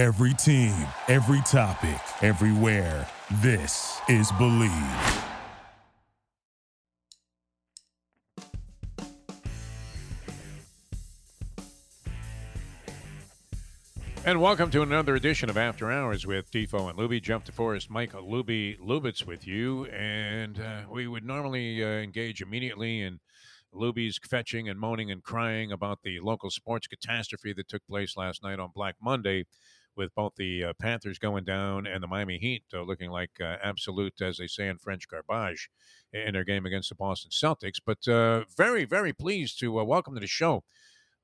Every 0.00 0.32
team, 0.32 0.74
every 1.08 1.42
topic, 1.42 2.00
everywhere. 2.22 3.06
This 3.42 4.00
is 4.08 4.32
Bleav. 4.32 5.24
And 14.24 14.40
welcome 14.40 14.70
to 14.70 14.80
another 14.80 15.16
edition 15.16 15.50
of 15.50 15.58
After 15.58 15.92
Hours 15.92 16.26
with 16.26 16.50
Defo 16.50 16.88
and 16.88 16.98
Luby. 16.98 17.20
Jeff 17.20 17.44
DeForrest, 17.44 17.90
Mike 17.90 18.14
Luby 18.14 18.78
Lubitz 18.80 19.26
with 19.26 19.46
you. 19.46 19.84
And 19.84 20.58
uh, 20.58 20.84
we 20.90 21.08
would 21.08 21.26
normally 21.26 21.84
uh, 21.84 21.88
engage 21.88 22.40
immediately 22.40 23.02
in 23.02 23.20
Luby's 23.74 24.18
fetching 24.18 24.66
and 24.66 24.80
moaning 24.80 25.10
and 25.10 25.22
crying 25.22 25.70
about 25.70 25.98
the 26.02 26.20
local 26.20 26.48
sports 26.48 26.86
catastrophe 26.86 27.52
that 27.52 27.68
took 27.68 27.86
place 27.86 28.16
last 28.16 28.42
night 28.42 28.58
on 28.58 28.70
Black 28.74 28.94
Monday 29.02 29.44
with 29.96 30.14
both 30.14 30.34
the 30.36 30.64
uh, 30.64 30.72
Panthers 30.80 31.18
going 31.18 31.44
down 31.44 31.86
and 31.86 32.02
the 32.02 32.06
Miami 32.06 32.38
Heat 32.38 32.64
uh, 32.72 32.82
looking 32.82 33.10
like 33.10 33.30
uh, 33.40 33.56
absolute, 33.62 34.20
as 34.20 34.38
they 34.38 34.46
say 34.46 34.68
in 34.68 34.78
French, 34.78 35.08
garbage 35.08 35.68
in 36.12 36.32
their 36.32 36.44
game 36.44 36.66
against 36.66 36.88
the 36.88 36.94
Boston 36.94 37.30
Celtics. 37.30 37.80
But 37.84 38.06
uh, 38.08 38.44
very, 38.56 38.84
very 38.84 39.12
pleased 39.12 39.58
to 39.60 39.78
uh, 39.78 39.84
welcome 39.84 40.14
to 40.14 40.20
the 40.20 40.26
show 40.26 40.64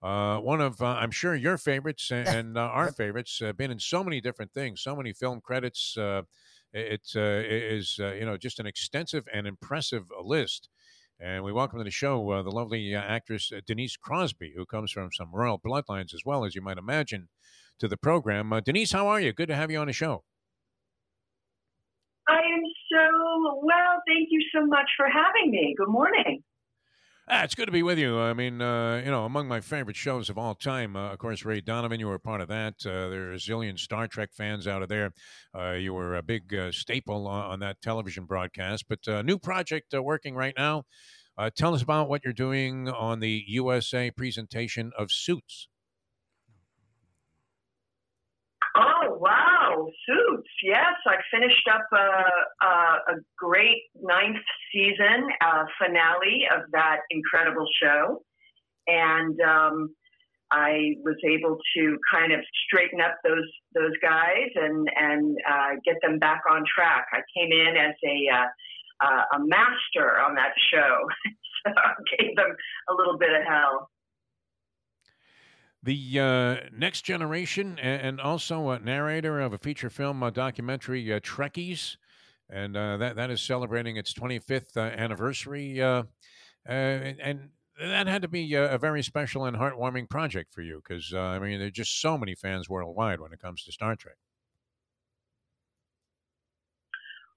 uh, 0.02 0.38
one 0.38 0.60
of, 0.60 0.80
uh, 0.82 0.87
I'm 0.87 1.10
sure, 1.10 1.34
your 1.34 1.59
favorites 1.59 2.10
and 2.12 2.56
uh, 2.56 2.60
our 2.60 2.92
favorites. 2.92 3.40
Uh, 3.42 3.52
been 3.52 3.70
in 3.70 3.78
so 3.78 4.04
many 4.04 4.20
different 4.20 4.52
things, 4.52 4.80
so 4.80 4.95
many 4.95 5.12
film 5.12 5.40
credits. 5.40 5.96
Uh, 5.96 6.23
it 6.73 7.12
uh, 7.16 7.42
is, 7.46 7.98
you 7.98 8.26
know, 8.26 8.37
just 8.37 8.60
an 8.60 8.66
extensive 8.66 9.26
and 9.32 9.46
impressive 9.46 10.04
list. 10.23 10.68
And 11.18 11.42
we 11.42 11.52
welcome 11.52 11.78
to 11.78 11.84
the 11.84 11.90
show 11.90 12.42
the 12.42 12.51
lovely 12.51 12.95
actress 12.95 13.51
Denise 13.66 13.96
Crosby, 13.96 14.52
who 14.54 14.66
comes 14.66 14.92
from 14.92 15.10
some 15.10 15.30
royal 15.32 15.59
bloodlines 15.59 16.12
as 16.12 16.20
well, 16.26 16.45
as 16.45 16.54
you 16.54 16.60
might 16.60 16.76
imagine, 16.76 17.28
to 17.78 17.88
the 17.88 17.96
program. 17.96 18.52
Denise, 18.64 18.92
how 18.92 19.06
are 19.08 19.20
you? 19.20 19.32
Good 19.32 19.48
to 19.48 19.54
have 19.54 19.70
you 19.70 19.78
on 19.78 19.86
the 19.86 19.92
show. 19.92 20.24
I 22.28 22.38
am 22.38 22.62
so 22.90 23.60
well. 23.62 24.02
Thank 24.06 24.28
you 24.30 24.42
so 24.54 24.66
much 24.66 24.88
for 24.96 25.06
having 25.09 25.51
me. 25.51 25.74
Good 25.78 25.88
morning. 25.88 26.42
Ah, 27.28 27.42
it's 27.42 27.56
good 27.56 27.66
to 27.66 27.73
be 27.73 27.82
with 27.82 27.98
you. 27.98 28.20
I 28.20 28.34
mean, 28.34 28.62
uh, 28.62 29.02
you 29.04 29.10
know, 29.10 29.24
among 29.24 29.48
my 29.48 29.60
favorite 29.60 29.96
shows 29.96 30.30
of 30.30 30.38
all 30.38 30.54
time, 30.54 30.95
uh, 30.95 31.10
of 31.10 31.18
course, 31.18 31.45
Ray 31.45 31.60
Donovan, 31.60 31.98
you 31.98 32.06
were 32.06 32.14
a 32.14 32.20
part 32.20 32.40
of 32.40 32.46
that. 32.46 32.74
Uh, 32.86 33.09
there 33.09 33.30
are 33.30 33.32
a 33.32 33.36
zillion 33.36 33.76
Star 33.76 34.06
Trek 34.06 34.30
fans 34.32 34.68
out 34.68 34.80
of 34.80 34.88
there. 34.88 35.12
Uh, 35.52 35.73
you 35.73 35.92
were 35.92 36.14
a 36.14 36.23
big 36.23 36.54
uh, 36.54 36.70
staple 36.70 37.26
on, 37.26 37.51
on, 37.51 37.60
that 37.60 37.82
television 37.82 38.26
broadcast. 38.26 38.84
But 38.88 39.01
a 39.08 39.18
uh, 39.18 39.23
new 39.23 39.38
project 39.38 39.92
working 39.92 40.36
right 40.36 40.54
now. 40.56 40.84
tell 41.56 41.74
us 41.74 41.82
about 41.82 42.08
what 42.08 42.23
you're 42.24 42.32
doing 42.32 42.88
on 42.88 43.18
the 43.18 43.42
USA 43.48 44.12
presentation 44.12 44.92
of 44.96 45.10
Suits. 45.10 45.66
Oh, 48.76 49.18
wow. 49.77 49.91
Suits. 50.07 50.51
Yes, 50.63 50.95
I 51.07 51.16
finished 51.32 51.69
up 51.73 51.87
a, 51.93 52.66
a, 52.66 52.69
a 52.69 53.21
great 53.38 53.82
ninth 54.01 54.43
season 54.73 55.29
uh, 55.41 55.65
finale 55.79 56.46
of 56.55 56.63
that 56.73 56.99
incredible 57.10 57.66
show. 57.82 58.23
And 58.87 59.38
um, 59.41 59.95
I 60.51 60.95
was 61.04 61.16
able 61.24 61.59
to 61.77 61.99
kind 62.13 62.32
of 62.32 62.41
straighten 62.66 63.01
up 63.01 63.16
those 63.24 63.51
those 63.74 63.93
guys 64.00 64.50
and 64.54 64.88
and 64.94 65.37
uh, 65.49 65.71
get 65.84 65.97
them 66.03 66.19
back 66.19 66.43
on 66.49 66.65
track. 66.72 67.06
I 67.12 67.21
came 67.37 67.50
in 67.50 67.77
as 67.77 67.94
a 68.04 68.28
uh, 68.32 69.06
uh, 69.06 69.22
a 69.34 69.38
master 69.41 70.21
on 70.21 70.37
that 70.37 70.53
show, 70.72 71.09
so 71.66 71.72
I 71.77 71.93
gave 72.16 72.37
them 72.37 72.54
a 72.88 72.94
little 72.94 73.19
bit 73.19 73.31
of 73.31 73.43
hell 73.47 73.91
the 75.87 76.20
uh, 76.20 76.69
next 76.76 77.03
generation, 77.03 77.78
and, 77.78 78.20
also 78.20 78.70
a 78.70 78.78
narrator 78.81 79.41
of 79.41 79.53
a 79.53 79.59
feature 79.59 79.88
film 79.88 80.20
uh, 80.20 80.31
documentary, 80.31 81.12
uh, 81.12 81.20
Trekkies, 81.20 81.97
and 82.50 82.76
uh, 82.76 82.97
that 82.97 83.15
that 83.16 83.31
is 83.31 83.41
celebrating 83.41 83.97
its 83.97 84.12
25th 84.12 84.76
uh, 84.76 84.81
anniversary, 84.81 85.81
uh, 85.81 86.03
and, 86.66 87.20
and, 87.20 87.48
that 87.78 88.08
had 88.08 88.22
to 88.22 88.28
be 88.28 88.54
a, 88.54 88.74
a, 88.74 88.78
very 88.78 89.02
special 89.02 89.44
and 89.44 89.56
heartwarming 89.56 90.08
project 90.08 90.52
for 90.52 90.62
you, 90.62 90.82
because 90.82 91.12
I 91.14 91.38
mean, 91.38 91.58
there 91.58 91.69
are 91.69 91.70
just 91.70 92.00
so 92.00 92.18
many 92.18 92.34
fans 92.34 92.68
worldwide 92.68 93.20
when 93.20 93.32
it 93.32 93.38
comes 93.38 93.62
to 93.64 93.72
Star 93.72 93.94
Trek. 93.94 94.16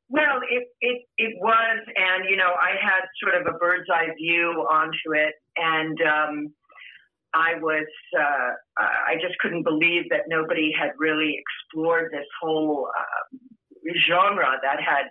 Well, 0.07 0.39
it, 0.49 0.69
it, 0.81 1.01
it 1.17 1.35
was, 1.39 1.79
and 1.95 2.25
you 2.27 2.37
know, 2.37 2.55
I 2.59 2.71
had 2.81 3.01
sort 3.21 3.39
of 3.39 3.53
a 3.53 3.57
bird's 3.59 3.89
eye 3.93 4.07
view 4.17 4.65
onto 4.71 5.13
it, 5.13 5.35
and 5.57 5.99
um, 6.01 6.53
I 7.33 7.59
was, 7.61 7.87
uh, 8.17 8.51
I 8.79 9.15
just 9.21 9.37
couldn't 9.39 9.63
believe 9.63 10.09
that 10.09 10.21
nobody 10.27 10.71
had 10.77 10.91
really 10.97 11.37
explored 11.37 12.11
this 12.11 12.25
whole 12.41 12.89
uh, 12.89 13.37
genre 14.07 14.57
that 14.63 14.79
had 14.81 15.05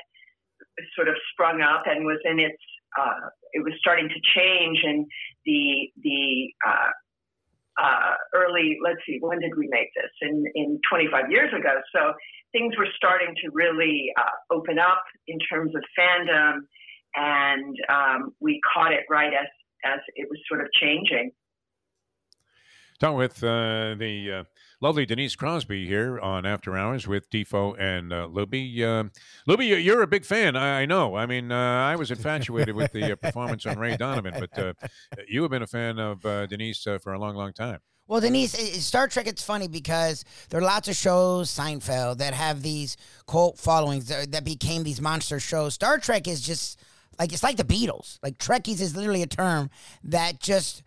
sort 0.96 1.08
of 1.08 1.14
sprung 1.32 1.62
up 1.62 1.84
and 1.86 2.04
was 2.04 2.18
in 2.24 2.40
its, 2.40 2.58
uh, 2.98 3.28
it 3.52 3.62
was 3.62 3.72
starting 3.78 4.08
to 4.08 4.20
change 4.34 4.78
in 4.84 5.06
the, 5.46 5.90
the, 6.02 6.48
uh, 6.66 6.90
uh, 7.80 8.14
early, 8.34 8.76
let's 8.82 8.98
see, 9.06 9.18
when 9.20 9.38
did 9.38 9.52
we 9.56 9.68
make 9.70 9.88
this? 9.94 10.10
In, 10.22 10.44
in 10.56 10.80
25 10.90 11.30
years 11.30 11.52
ago. 11.54 11.80
So 11.94 12.12
things 12.52 12.76
were 12.76 12.88
starting 12.96 13.34
to 13.42 13.50
really 13.52 14.12
uh, 14.18 14.54
open 14.54 14.78
up 14.78 15.02
in 15.28 15.38
terms 15.38 15.72
of 15.76 15.82
fandom, 15.98 16.60
and 17.14 17.76
um, 17.88 18.34
we 18.40 18.60
caught 18.74 18.92
it 18.92 19.04
right 19.08 19.32
as, 19.32 19.46
as 19.84 20.00
it 20.16 20.26
was 20.28 20.38
sort 20.48 20.60
of 20.60 20.66
changing. 20.72 21.30
Talking 23.00 23.16
with 23.16 23.44
uh, 23.44 23.94
the 23.96 24.32
uh, 24.40 24.44
lovely 24.80 25.06
Denise 25.06 25.36
Crosby 25.36 25.86
here 25.86 26.18
on 26.18 26.44
After 26.44 26.76
Hours 26.76 27.06
with 27.06 27.30
Defo 27.30 27.78
and 27.78 28.12
uh, 28.12 28.26
Luby. 28.26 28.82
Uh, 28.82 29.04
Luby, 29.48 29.84
you're 29.84 30.02
a 30.02 30.06
big 30.08 30.24
fan, 30.24 30.56
I, 30.56 30.80
I 30.80 30.86
know. 30.86 31.14
I 31.14 31.24
mean, 31.24 31.52
uh, 31.52 31.56
I 31.56 31.94
was 31.94 32.10
infatuated 32.10 32.74
with 32.74 32.90
the 32.90 33.12
uh, 33.12 33.16
performance 33.16 33.66
on 33.66 33.78
Ray 33.78 33.96
Donovan, 33.96 34.34
but 34.40 34.58
uh, 34.58 34.72
you 35.28 35.42
have 35.42 35.50
been 35.52 35.62
a 35.62 35.66
fan 35.68 36.00
of 36.00 36.22
Denise 36.48 36.82
for 37.00 37.12
a 37.12 37.20
long, 37.20 37.36
long 37.36 37.52
time. 37.52 37.78
Well, 38.08 38.20
Denise, 38.20 38.54
Star 38.84 39.06
Trek, 39.06 39.28
it's 39.28 39.44
funny 39.44 39.68
because 39.68 40.24
there 40.48 40.58
are 40.58 40.64
lots 40.64 40.88
of 40.88 40.96
shows, 40.96 41.54
Seinfeld, 41.54 42.18
that 42.18 42.34
have 42.34 42.62
these 42.62 42.96
cult 43.28 43.58
followings 43.58 44.06
that, 44.06 44.32
that 44.32 44.44
became 44.44 44.82
these 44.82 45.00
monster 45.00 45.38
shows. 45.38 45.74
Star 45.74 45.98
Trek 45.98 46.26
is 46.26 46.40
just 46.40 46.80
like, 47.16 47.32
it's 47.32 47.44
like 47.44 47.58
the 47.58 47.64
Beatles. 47.64 48.18
Like, 48.24 48.38
Trekkies 48.38 48.80
is 48.80 48.96
literally 48.96 49.22
a 49.22 49.28
term 49.28 49.70
that 50.02 50.40
just 50.40 50.82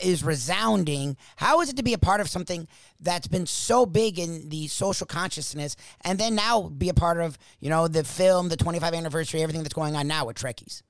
is 0.00 0.24
resounding. 0.24 1.16
How 1.36 1.60
is 1.60 1.68
it 1.68 1.76
to 1.76 1.82
be 1.82 1.92
a 1.92 1.98
part 1.98 2.20
of 2.20 2.28
something 2.28 2.68
that's 3.00 3.26
been 3.26 3.46
so 3.46 3.86
big 3.86 4.18
in 4.18 4.48
the 4.48 4.66
social 4.68 5.06
consciousness, 5.06 5.76
and 6.02 6.18
then 6.18 6.34
now 6.34 6.68
be 6.68 6.88
a 6.88 6.94
part 6.94 7.20
of 7.20 7.38
you 7.60 7.70
know 7.70 7.88
the 7.88 8.04
film, 8.04 8.48
the 8.48 8.56
25 8.56 8.94
anniversary, 8.94 9.42
everything 9.42 9.62
that's 9.62 9.74
going 9.74 9.96
on 9.96 10.06
now 10.06 10.26
with 10.26 10.36
Trekkies? 10.36 10.82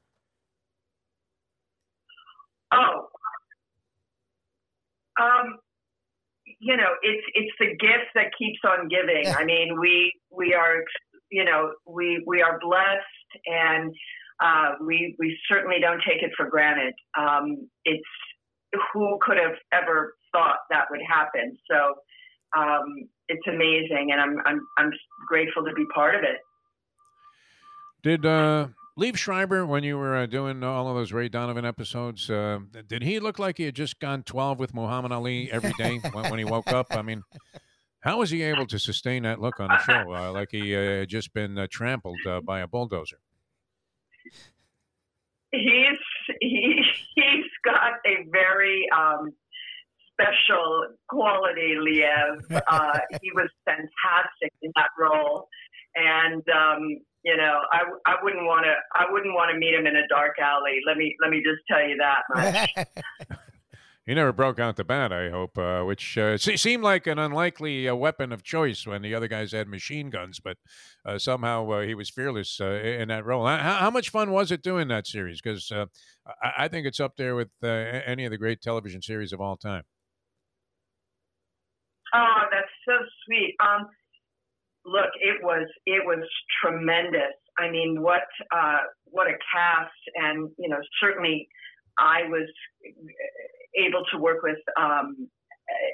Oh, 2.72 3.09
um, 5.21 5.59
you 6.61 6.77
know, 6.77 6.91
it's 7.03 7.27
it's 7.34 7.53
the 7.59 7.77
gift 7.77 8.11
that 8.15 8.27
keeps 8.39 8.61
on 8.65 8.89
giving. 8.89 9.33
I 9.34 9.45
mean, 9.45 9.78
we 9.81 10.12
we 10.31 10.55
are 10.55 10.84
you 11.31 11.45
know 11.45 11.72
we 11.87 12.22
we 12.27 12.43
are 12.43 12.59
blessed 12.61 13.45
and. 13.47 13.95
Uh, 14.43 14.72
we 14.84 15.15
we 15.21 15.39
certainly 15.49 15.77
don't 15.81 16.03
take 16.05 16.21
it 16.21 16.33
for 16.37 16.51
granted. 16.51 16.93
Um, 17.16 17.69
it's 17.84 18.03
who 18.92 19.18
could 19.22 19.36
have 19.36 19.56
ever 19.72 20.14
thought 20.32 20.58
that 20.70 20.84
would 20.90 21.00
happen? 21.08 21.56
So 21.70 21.94
um, 22.56 23.08
it's 23.28 23.46
amazing, 23.46 24.10
and 24.12 24.20
I'm, 24.20 24.36
I'm 24.44 24.66
I'm 24.78 24.90
grateful 25.28 25.64
to 25.64 25.72
be 25.74 25.84
part 25.94 26.14
of 26.14 26.22
it. 26.22 26.38
Did 28.02 28.26
uh, 28.26 28.68
Liev 28.98 29.16
Schreiber, 29.16 29.66
when 29.66 29.82
you 29.82 29.98
were 29.98 30.14
uh, 30.14 30.26
doing 30.26 30.62
all 30.62 30.88
of 30.88 30.94
those 30.94 31.12
Ray 31.12 31.28
Donovan 31.28 31.64
episodes, 31.64 32.30
uh, 32.30 32.60
did 32.86 33.02
he 33.02 33.18
look 33.18 33.40
like 33.40 33.58
he 33.58 33.64
had 33.64 33.74
just 33.74 33.98
gone 33.98 34.22
12 34.22 34.60
with 34.60 34.72
Muhammad 34.72 35.10
Ali 35.10 35.50
every 35.50 35.72
day 35.78 35.98
when, 36.12 36.30
when, 36.30 36.38
he 36.38 36.44
woke 36.44 36.70
up? 36.70 36.86
I 36.91 37.02
mean, 37.02 37.24
how 38.00 38.18
was 38.18 38.30
he 38.30 38.42
able 38.42 38.66
to 38.66 38.78
sustain 38.78 39.24
that 39.24 39.41
look 39.41 39.59
on 39.59 39.68
the 39.68 39.78
show, 39.78 40.12
uh, 40.15 40.30
like 40.32 40.50
he 40.53 40.77
uh, 40.77 41.00
had 41.00 41.09
just 41.09 41.32
been 41.32 41.59
uh, 41.59 41.66
trampled 41.70 42.20
uh, 42.24 42.41
by 42.41 42.60
a 42.60 42.68
bulldozer? 42.68 43.18
He's 45.50 45.98
he, 46.41 46.73
he's 47.14 47.50
got 47.64 47.94
a 48.06 48.28
very 48.30 48.84
um, 48.96 49.32
special 50.12 50.86
quality, 51.08 51.74
Liev. 51.78 52.62
Uh, 52.66 52.98
he 53.22 53.30
was 53.34 53.48
fantastic 53.64 54.52
in 54.62 54.72
that 54.76 54.88
role, 54.98 55.48
and 55.96 56.42
um, 56.48 56.98
you 57.24 57.36
know, 57.36 57.60
I, 57.72 57.82
I 58.06 58.16
wouldn't 58.22 58.44
want 58.44 58.66
to 58.66 58.74
I 58.94 59.10
wouldn't 59.10 59.34
want 59.34 59.50
to 59.52 59.58
meet 59.58 59.74
him 59.74 59.86
in 59.86 59.96
a 59.96 60.06
dark 60.08 60.36
alley. 60.41 60.80
Let 60.86 60.96
me 60.96 61.14
let 61.20 61.30
me 61.30 61.42
just 61.44 61.62
tell 61.68 61.86
you 61.86 61.96
that 61.98 62.22
much. 62.34 63.38
He 64.06 64.12
never 64.12 64.33
broke 64.33 64.59
out 64.59 64.77
the 64.77 64.84
bat, 64.84 65.12
I 65.12 65.30
hope, 65.30 65.56
uh, 65.56 65.83
which 65.83 66.18
uh, 66.18 66.36
seemed 66.36 66.83
like 66.83 67.06
an 67.06 67.18
unlikely 67.18 67.89
uh, 67.89 67.95
weapon 67.95 68.33
of 68.33 68.42
choice 68.42 68.86
when 68.86 69.01
the 69.01 69.15
other 69.15 69.28
guys 69.28 69.53
had 69.53 69.66
machine 69.66 70.10
guns, 70.10 70.41
but 70.41 70.59
uh, 71.06 71.18
somehow 71.18 71.71
uh, 71.71 71.80
he 71.83 71.95
was 71.95 72.10
fearless 72.10 72.60
uh, 72.60 72.66
in 72.66 73.09
that 73.09 73.24
role. 73.24 73.47
How, 73.47 73.56
how, 73.56 73.91
much 73.91 74.10
fun 74.10 74.30
was 74.30 74.53
it 74.53 74.62
doing 74.62 74.89
that 74.89 75.06
series? 75.06 75.41
Because 75.41 75.72
I, 75.72 75.86
I, 76.59 76.68
think 76.68 76.86
it's 76.86 77.01
up 77.01 77.16
there 77.16 77.34
with 77.34 77.48
any 77.62 78.27
of 78.27 78.30
the 78.30 78.36
great 78.36 78.60
television 78.60 79.01
series 79.01 79.33
of 79.33 79.41
all 79.41 79.56
time. 79.56 79.84
Oh, 82.15 82.42
that's 82.51 82.71
so 82.86 82.92
sweet. 83.24 83.54
Tom. 83.60 83.86
Look, 84.86 85.09
it 85.18 85.42
was 85.42 85.66
it 85.86 86.04
was 86.04 86.22
tremendous. 86.62 87.33
I 87.59 87.71
mean, 87.71 88.03
what 88.03 88.24
what 89.04 89.28
a 89.28 89.33
cast, 89.51 89.92
and 90.15 90.51
you 90.59 90.68
know, 90.68 90.77
certainly 91.01 91.48
I 91.98 92.24
was 92.28 92.51
able 93.76 94.03
to 94.12 94.18
work 94.18 94.42
with 94.42 94.59
um, 94.80 95.28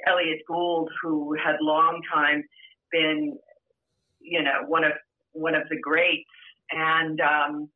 Elliott 0.07 0.41
Gould, 0.47 0.89
who 1.01 1.35
had 1.43 1.55
long 1.61 2.01
time 2.13 2.43
been, 2.91 3.37
you 4.19 4.43
know, 4.43 4.63
one 4.67 4.83
of 4.83 4.93
one 5.33 5.55
of 5.55 5.63
the 5.69 5.77
greats, 5.79 6.29
and 6.71 7.19
um, 7.21 7.69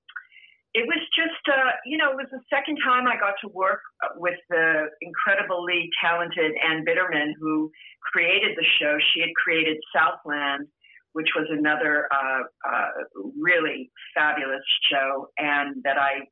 it 0.76 0.86
was 0.86 1.00
just, 1.16 1.40
uh, 1.48 1.72
you 1.86 1.98
know, 1.98 2.12
it 2.12 2.18
was 2.18 2.28
the 2.32 2.44
second 2.52 2.78
time 2.84 3.08
I 3.08 3.16
got 3.16 3.36
to 3.42 3.48
work 3.54 3.80
with 4.18 4.36
the 4.50 4.88
incredibly 5.02 5.90
talented 6.04 6.52
Ann 6.62 6.84
Biderman, 6.84 7.32
who 7.40 7.72
created 8.02 8.58
the 8.58 8.66
show. 8.78 8.98
She 9.14 9.22
had 9.22 9.30
created 9.42 9.78
Southland, 9.96 10.68
which 11.14 11.30
was 11.34 11.48
another 11.50 12.10
uh, 12.12 12.44
uh, 12.70 12.90
really 13.40 13.90
fabulous 14.14 14.64
show, 14.92 15.30
and 15.38 15.82
that 15.86 15.98
I 15.98 16.28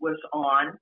was 0.00 0.16
on. 0.32 0.78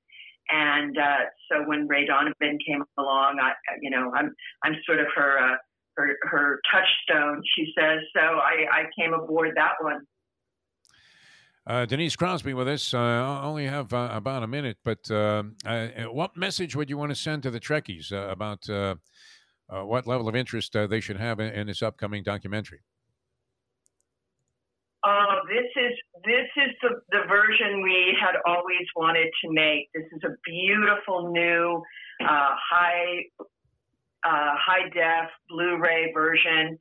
And 0.50 0.96
uh, 0.96 1.26
so 1.50 1.64
when 1.66 1.88
Ray 1.88 2.06
Donovan 2.06 2.58
came 2.66 2.84
along, 2.98 3.38
I, 3.42 3.52
you 3.80 3.90
know, 3.90 4.12
I'm 4.14 4.34
I'm 4.62 4.74
sort 4.86 5.00
of 5.00 5.06
her 5.14 5.38
uh, 5.38 5.56
her 5.96 6.16
her 6.22 6.60
touchstone. 6.70 7.42
She 7.56 7.72
says 7.78 8.00
so. 8.14 8.20
I 8.20 8.66
I 8.72 8.82
came 8.98 9.12
aboard 9.12 9.52
that 9.56 9.72
one. 9.80 10.06
Uh, 11.66 11.84
Denise 11.84 12.14
Crosby 12.14 12.54
with 12.54 12.68
us. 12.68 12.94
Uh, 12.94 12.98
I 12.98 13.42
only 13.42 13.66
have 13.66 13.92
uh, 13.92 14.10
about 14.12 14.44
a 14.44 14.46
minute, 14.46 14.78
but 14.84 15.10
um, 15.10 15.56
uh, 15.64 15.88
what 16.12 16.36
message 16.36 16.76
would 16.76 16.88
you 16.88 16.96
want 16.96 17.10
to 17.10 17.16
send 17.16 17.42
to 17.42 17.50
the 17.50 17.58
Trekkies 17.58 18.12
uh, 18.12 18.28
about 18.30 18.70
uh, 18.70 18.94
what 19.68 20.06
level 20.06 20.28
of 20.28 20.36
interest 20.36 20.76
they 20.88 21.00
should 21.00 21.16
have 21.16 21.40
in, 21.40 21.52
in, 21.52 21.66
this 21.66 21.82
upcoming 21.82 22.22
documentary? 22.22 22.82
This 25.48 25.70
is 25.76 25.92
this 26.24 26.48
is 26.56 26.74
the, 26.82 27.00
the 27.10 27.26
version 27.28 27.82
we 27.82 28.16
had 28.20 28.34
always 28.46 28.86
wanted 28.96 29.28
to 29.44 29.52
make. 29.52 29.88
This 29.94 30.06
is 30.12 30.22
a 30.24 30.34
beautiful 30.44 31.30
new 31.32 31.82
high 32.22 33.24
high 34.24 34.88
def 34.92 35.30
Blu-ray 35.48 36.12
version. 36.12 36.78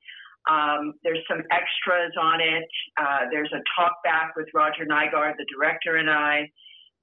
Um, 0.50 0.94
there's 1.04 1.24
some 1.28 1.42
extras 1.52 2.14
on 2.22 2.40
it. 2.40 2.70
Uh, 3.02 3.26
there's 3.32 3.52
a 3.54 3.62
talk 3.76 3.94
back 4.04 4.36
with 4.36 4.48
Roger 4.54 4.86
Nygard, 4.86 5.34
the 5.38 5.46
director, 5.54 5.98
and 5.98 6.10
I, 6.10 6.50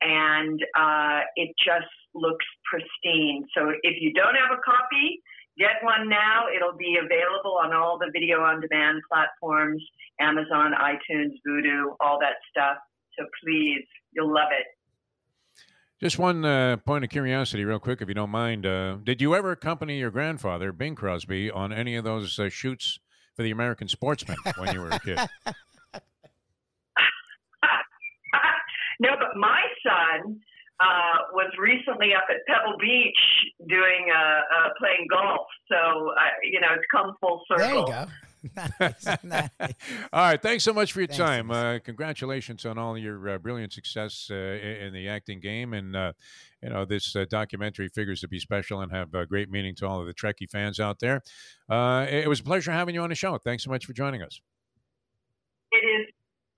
and 0.01 0.61
uh, 0.79 1.21
it 1.37 1.51
just 1.59 1.91
looks 2.15 2.45
pristine. 2.71 3.45
So 3.57 3.73
if 3.83 4.01
you 4.01 4.13
don't 4.13 4.35
have 4.35 4.57
a 4.57 4.61
copy, 4.65 5.23
get 5.59 5.83
one 5.83 6.09
now. 6.09 6.47
It'll 6.55 6.77
be 6.77 6.97
available 6.99 7.59
on 7.63 7.73
all 7.73 7.99
the 7.99 8.11
video 8.13 8.41
on 8.41 8.61
demand 8.61 9.03
platforms 9.11 9.83
Amazon, 10.21 10.73
iTunes, 10.81 11.33
Vudu, 11.47 11.97
all 12.01 12.19
that 12.21 12.37
stuff. 12.51 12.77
So 13.19 13.25
please, 13.43 13.85
you'll 14.13 14.33
love 14.33 14.49
it. 14.53 14.67
Just 16.01 16.19
one 16.19 16.45
uh, 16.45 16.79
point 16.79 17.05
of 17.05 17.11
curiosity, 17.11 17.65
real 17.65 17.79
quick, 17.79 18.03
if 18.03 18.09
you 18.09 18.15
don't 18.15 18.31
mind. 18.31 18.67
Uh, 18.67 18.97
did 19.05 19.21
you 19.21 19.35
ever 19.35 19.53
accompany 19.53 19.99
your 19.99 20.11
grandfather, 20.11 20.73
Bing 20.73 20.97
Crosby, 20.97 21.51
on 21.51 21.73
any 21.73 21.95
of 21.95 22.05
those 22.05 22.39
uh, 22.39 22.49
shoots 22.49 22.99
for 23.37 23.43
the 23.43 23.53
American 23.53 23.87
Sportsman 23.89 24.37
when 24.57 24.75
you 24.75 24.81
were 24.81 24.91
a 24.91 24.99
kid? 24.99 25.19
no, 29.01 29.11
but 29.19 29.37
my 29.37 29.61
son 29.87 30.41
uh, 30.83 31.17
was 31.33 31.53
recently 31.59 32.15
up 32.15 32.25
at 32.29 32.43
Pebble 32.47 32.77
Beach 32.79 33.23
doing 33.69 34.11
uh, 34.11 34.19
uh, 34.19 34.69
playing 34.79 35.07
golf. 35.11 35.47
So 35.71 36.13
you 36.43 36.61
know, 36.61 36.75
it's 36.75 36.87
come 36.91 37.15
full 37.21 37.43
circle. 37.49 37.65
There 37.65 37.77
you 37.77 37.87
go. 37.87 38.07
nice, 38.81 39.07
nice. 39.23 39.49
all 40.13 40.21
right. 40.21 40.43
Thanks 40.43 40.65
so 40.65 40.73
much 40.73 40.93
for 40.93 41.01
your 41.01 41.07
thanks, 41.07 41.19
time. 41.19 41.51
Uh, 41.51 41.79
congratulations 41.79 42.67
on 42.67 42.79
all 42.79 42.99
your 42.99 43.29
uh, 43.29 43.39
brilliant 43.39 43.73
success 43.73 44.29
uh, 44.31 44.35
in 44.35 44.93
the 44.93 45.09
acting 45.09 45.41
game. 45.41 45.75
And, 45.75 45.95
uh, 45.95 46.13
you 46.63 46.71
know, 46.71 46.85
this 46.85 47.15
uh, 47.15 47.25
documentary 47.31 47.89
figures 47.89 48.21
to 48.21 48.29
be 48.29 48.39
special 48.39 48.81
and 48.81 48.93
have 48.93 49.11
great 49.29 49.51
meaning 49.51 49.75
to 49.77 49.87
all 49.87 50.01
of 50.01 50.07
the 50.07 50.15
Trekkie 50.15 50.51
fans 50.51 50.81
out 50.81 50.99
there. 50.99 51.23
Uh, 51.69 52.07
it 52.09 52.29
was 52.29 52.41
a 52.41 52.45
pleasure 52.45 52.73
having 52.73 52.95
you 52.95 53.03
on 53.03 53.11
the 53.11 53.15
show. 53.15 53.39
Thanks 53.39 53.65
so 53.65 53.71
much 53.71 53.87
for 53.87 53.93
joining 53.93 54.23
us. 54.23 54.41
It 55.71 55.77
is 55.77 56.15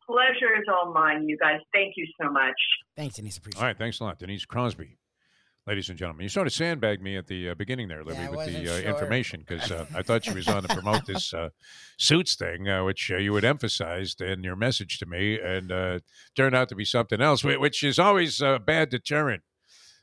pleasure 0.06 0.56
is 0.56 0.64
all 0.68 0.92
mine, 0.92 1.28
you 1.28 1.36
guys. 1.38 1.60
Thank 1.72 1.94
you 1.96 2.06
so 2.20 2.30
much. 2.30 2.54
Thanks, 2.96 3.16
Denise. 3.16 3.38
Appreciate 3.38 3.60
All 3.60 3.66
right. 3.66 3.78
Thanks 3.78 4.00
a 4.00 4.04
lot. 4.04 4.18
Denise 4.18 4.44
Crosby 4.44 4.98
ladies 5.66 5.88
and 5.88 5.98
gentlemen. 5.98 6.24
You 6.24 6.28
sort 6.28 6.46
of 6.46 6.52
sandbagged 6.52 7.02
me 7.02 7.16
at 7.16 7.26
the 7.26 7.50
uh, 7.50 7.54
beginning 7.54 7.88
there, 7.88 8.04
Libby, 8.04 8.20
yeah, 8.20 8.30
with 8.30 8.46
the 8.46 8.60
uh, 8.60 8.80
sure. 8.80 8.90
information 8.90 9.44
because 9.46 9.70
uh, 9.70 9.86
I 9.94 10.02
thought 10.02 10.24
she 10.24 10.32
was 10.32 10.48
on 10.48 10.62
to 10.62 10.68
promote 10.74 11.06
this 11.06 11.32
uh, 11.32 11.50
suits 11.98 12.34
thing, 12.36 12.68
uh, 12.68 12.84
which 12.84 13.10
uh, 13.10 13.16
you 13.16 13.34
had 13.34 13.44
emphasized 13.44 14.20
in 14.20 14.42
your 14.42 14.56
message 14.56 14.98
to 14.98 15.06
me, 15.06 15.38
and 15.40 16.02
turned 16.36 16.54
out 16.54 16.68
to 16.68 16.74
be 16.74 16.84
something 16.84 17.20
else, 17.20 17.44
which 17.44 17.82
is 17.82 17.98
always 17.98 18.40
a 18.40 18.60
bad 18.64 18.90
deterrent 18.90 19.42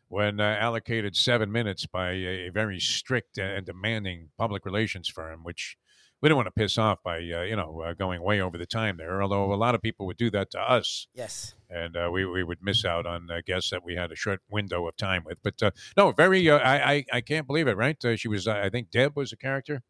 when 0.07 0.41
allocated 0.41 1.15
seven 1.15 1.51
minutes 1.51 1.85
by 1.85 2.11
a 2.11 2.49
very 2.49 2.79
strict 2.79 3.37
and 3.37 3.65
demanding 3.65 4.29
public 4.37 4.65
relations 4.65 5.07
firm, 5.07 5.41
which 5.43 5.77
we 6.21 6.29
didn't 6.29 6.37
want 6.37 6.47
to 6.47 6.51
piss 6.51 6.77
off 6.77 6.99
by 7.03 7.17
uh, 7.17 7.41
you 7.41 7.55
know 7.55 7.81
uh, 7.81 7.93
going 7.93 8.21
way 8.21 8.41
over 8.41 8.57
the 8.57 8.65
time 8.65 8.97
there. 8.97 9.23
Although 9.23 9.51
a 9.51 9.55
lot 9.55 9.73
of 9.73 9.81
people 9.81 10.05
would 10.05 10.17
do 10.17 10.29
that 10.31 10.51
to 10.51 10.59
us. 10.59 11.07
Yes. 11.15 11.55
And 11.69 11.97
uh, 11.97 12.09
we 12.13 12.25
we 12.25 12.43
would 12.43 12.59
miss 12.61 12.85
out 12.85 13.07
on 13.07 13.27
guests 13.45 13.71
that 13.71 13.83
we 13.83 13.95
had 13.95 14.11
a 14.11 14.15
short 14.15 14.41
window 14.49 14.87
of 14.87 14.95
time 14.97 15.23
with. 15.25 15.39
But 15.43 15.61
uh, 15.63 15.71
no, 15.97 16.11
very. 16.11 16.47
Uh, 16.49 16.59
I, 16.59 16.91
I, 16.91 17.05
I 17.13 17.21
can't 17.21 17.47
believe 17.47 17.67
it. 17.67 17.75
Right? 17.75 18.03
Uh, 18.05 18.15
she 18.15 18.27
was. 18.27 18.47
I 18.47 18.69
think 18.69 18.91
Deb 18.91 19.15
was 19.15 19.31
a 19.31 19.37
character. 19.37 19.81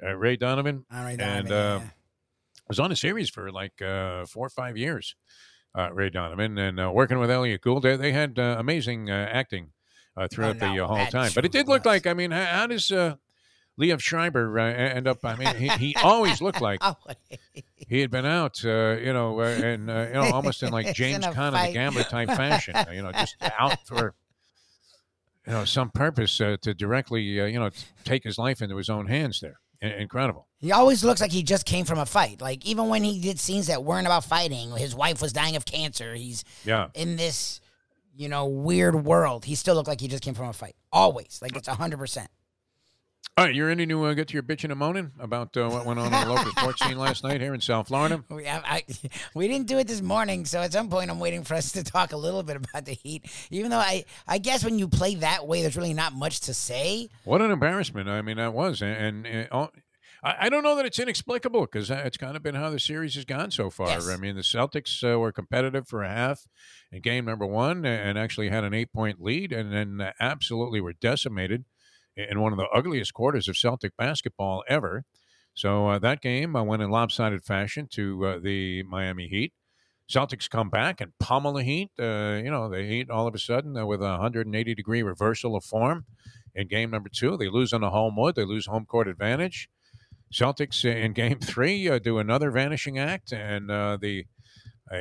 Ray 0.00 0.36
Donovan. 0.36 0.84
Ray 0.90 1.16
Donovan. 1.16 1.20
And 1.20 1.48
yeah. 1.48 1.80
was 2.68 2.80
on 2.80 2.92
a 2.92 2.96
series 2.96 3.30
for 3.30 3.50
like 3.50 3.78
four 3.78 4.46
or 4.46 4.50
five 4.50 4.76
years. 4.76 5.16
Ray 5.92 6.10
Donovan 6.10 6.58
and 6.58 6.92
working 6.92 7.18
with 7.18 7.30
Elliott 7.30 7.62
Gould. 7.62 7.82
They, 7.82 7.96
they 7.96 8.12
had 8.12 8.38
amazing 8.38 9.10
acting 9.10 9.70
throughout 10.30 10.56
oh, 10.60 10.66
no, 10.66 10.76
the 10.76 10.86
whole 10.86 11.06
time. 11.06 11.32
But 11.34 11.44
it 11.44 11.52
did 11.52 11.66
look 11.68 11.86
like. 11.86 12.06
I 12.06 12.14
mean, 12.14 12.30
how, 12.30 12.44
how 12.44 12.66
does 12.66 12.92
Liev 13.80 14.00
Schreiber 14.00 14.58
uh, 14.58 14.64
end 14.64 15.08
up. 15.08 15.24
I 15.24 15.36
mean, 15.36 15.54
he, 15.56 15.68
he 15.68 15.96
always 16.02 16.40
looked 16.40 16.60
like 16.60 16.82
he 17.88 18.00
had 18.00 18.10
been 18.10 18.26
out, 18.26 18.64
uh, 18.64 18.96
you 19.00 19.12
know, 19.12 19.40
uh, 19.40 19.44
and 19.44 19.90
uh, 19.90 20.06
you 20.08 20.14
know, 20.14 20.30
almost 20.32 20.62
in 20.62 20.72
like 20.72 20.94
James 20.94 21.24
Conner 21.26 21.66
the 21.66 21.72
Gambler 21.72 22.04
type 22.04 22.28
fashion, 22.28 22.74
you 22.92 23.02
know, 23.02 23.12
just 23.12 23.36
out 23.58 23.86
for 23.86 24.14
you 25.46 25.52
know 25.52 25.64
some 25.64 25.90
purpose 25.90 26.40
uh, 26.40 26.56
to 26.62 26.74
directly, 26.74 27.40
uh, 27.40 27.46
you 27.46 27.58
know, 27.58 27.70
take 28.04 28.24
his 28.24 28.38
life 28.38 28.60
into 28.60 28.76
his 28.76 28.90
own 28.90 29.06
hands. 29.06 29.40
There, 29.40 29.58
incredible. 29.80 30.48
He 30.58 30.70
always 30.70 31.02
looks 31.02 31.20
like 31.20 31.32
he 31.32 31.42
just 31.42 31.64
came 31.64 31.84
from 31.84 31.98
a 31.98 32.06
fight. 32.06 32.40
Like 32.40 32.64
even 32.66 32.88
when 32.88 33.02
he 33.02 33.20
did 33.20 33.40
scenes 33.40 33.68
that 33.68 33.82
weren't 33.82 34.06
about 34.06 34.24
fighting, 34.24 34.76
his 34.76 34.94
wife 34.94 35.22
was 35.22 35.32
dying 35.32 35.56
of 35.56 35.64
cancer. 35.64 36.14
He's 36.14 36.44
yeah 36.64 36.88
in 36.94 37.16
this, 37.16 37.60
you 38.14 38.28
know, 38.28 38.46
weird 38.46 39.04
world. 39.04 39.46
He 39.46 39.54
still 39.54 39.74
looked 39.74 39.88
like 39.88 40.00
he 40.00 40.08
just 40.08 40.22
came 40.22 40.34
from 40.34 40.48
a 40.48 40.52
fight. 40.52 40.76
Always, 40.92 41.40
like 41.40 41.56
it's 41.56 41.68
hundred 41.68 41.98
percent. 41.98 42.28
All 43.38 43.46
right, 43.46 43.54
you're 43.54 43.68
ready 43.68 43.86
to 43.86 44.04
uh, 44.04 44.12
get 44.12 44.28
to 44.28 44.34
your 44.34 44.42
bitching 44.42 44.68
and 44.68 44.78
moaning 44.78 45.10
about 45.18 45.56
uh, 45.56 45.66
what 45.70 45.86
went 45.86 45.98
on 45.98 46.12
in 46.12 46.12
the 46.12 46.34
local 46.34 46.52
sports 46.56 46.84
scene 46.84 46.98
last 46.98 47.24
night 47.24 47.40
here 47.40 47.54
in 47.54 47.62
South 47.62 47.88
Florida? 47.88 48.22
We, 48.28 48.46
I, 48.46 48.58
I, 48.58 48.84
we 49.34 49.48
didn't 49.48 49.68
do 49.68 49.78
it 49.78 49.86
this 49.86 50.02
morning, 50.02 50.44
so 50.44 50.60
at 50.60 50.74
some 50.74 50.90
point 50.90 51.10
I'm 51.10 51.18
waiting 51.18 51.42
for 51.42 51.54
us 51.54 51.72
to 51.72 51.82
talk 51.82 52.12
a 52.12 52.16
little 52.18 52.42
bit 52.42 52.56
about 52.56 52.84
the 52.84 52.92
Heat. 52.92 53.24
Even 53.50 53.70
though 53.70 53.78
I, 53.78 54.04
I 54.28 54.36
guess 54.36 54.62
when 54.62 54.78
you 54.78 54.86
play 54.86 55.14
that 55.14 55.46
way, 55.46 55.62
there's 55.62 55.78
really 55.78 55.94
not 55.94 56.12
much 56.12 56.40
to 56.40 56.52
say. 56.52 57.08
What 57.24 57.40
an 57.40 57.50
embarrassment! 57.50 58.06
I 58.06 58.20
mean, 58.20 58.36
that 58.36 58.52
was, 58.52 58.82
and, 58.82 59.26
and, 59.26 59.48
oh, 59.50 59.70
I, 60.22 60.34
I 60.40 60.48
don't 60.50 60.62
know 60.62 60.76
that 60.76 60.84
it's 60.84 60.98
inexplicable 60.98 61.62
because 61.62 61.90
it's 61.90 62.18
kind 62.18 62.36
of 62.36 62.42
been 62.42 62.54
how 62.54 62.68
the 62.68 62.78
series 62.78 63.14
has 63.14 63.24
gone 63.24 63.50
so 63.50 63.70
far. 63.70 63.88
Yes. 63.88 64.10
I 64.10 64.18
mean, 64.18 64.36
the 64.36 64.42
Celtics 64.42 65.02
uh, 65.02 65.18
were 65.18 65.32
competitive 65.32 65.88
for 65.88 66.02
a 66.02 66.10
half 66.10 66.46
in 66.92 67.00
game 67.00 67.24
number 67.24 67.46
one 67.46 67.86
and 67.86 68.18
actually 68.18 68.50
had 68.50 68.62
an 68.62 68.74
eight 68.74 68.92
point 68.92 69.22
lead, 69.22 69.54
and 69.54 69.72
then 69.72 70.12
absolutely 70.20 70.82
were 70.82 70.92
decimated 70.92 71.64
in 72.16 72.40
one 72.40 72.52
of 72.52 72.58
the 72.58 72.68
ugliest 72.74 73.14
quarters 73.14 73.48
of 73.48 73.56
Celtic 73.56 73.96
basketball 73.96 74.64
ever. 74.68 75.04
So 75.54 75.88
uh, 75.88 75.98
that 75.98 76.20
game 76.20 76.56
uh, 76.56 76.62
went 76.62 76.82
in 76.82 76.90
lopsided 76.90 77.44
fashion 77.44 77.86
to 77.92 78.26
uh, 78.26 78.38
the 78.38 78.82
Miami 78.84 79.28
Heat. 79.28 79.52
Celtics 80.10 80.48
come 80.48 80.70
back 80.70 81.00
and 81.00 81.12
pummel 81.18 81.54
the 81.54 81.62
Heat. 81.62 81.90
Uh, 81.98 82.40
you 82.42 82.50
know, 82.50 82.68
the 82.68 82.82
Heat 82.82 83.10
all 83.10 83.26
of 83.26 83.34
a 83.34 83.38
sudden 83.38 83.76
uh, 83.76 83.86
with 83.86 84.00
a 84.00 84.18
180 84.18 84.74
degree 84.74 85.02
reversal 85.02 85.56
of 85.56 85.64
form 85.64 86.04
in 86.54 86.68
game 86.68 86.90
number 86.90 87.08
two. 87.08 87.36
They 87.36 87.48
lose 87.48 87.72
on 87.72 87.80
the 87.80 87.90
home 87.90 88.16
wood. 88.16 88.34
They 88.34 88.44
lose 88.44 88.66
home 88.66 88.86
court 88.86 89.08
advantage. 89.08 89.68
Celtics 90.32 90.84
in 90.84 91.12
game 91.12 91.38
three 91.38 91.88
uh, 91.88 91.98
do 91.98 92.18
another 92.18 92.50
vanishing 92.50 92.98
act, 92.98 93.32
and 93.32 93.68
the 93.68 94.24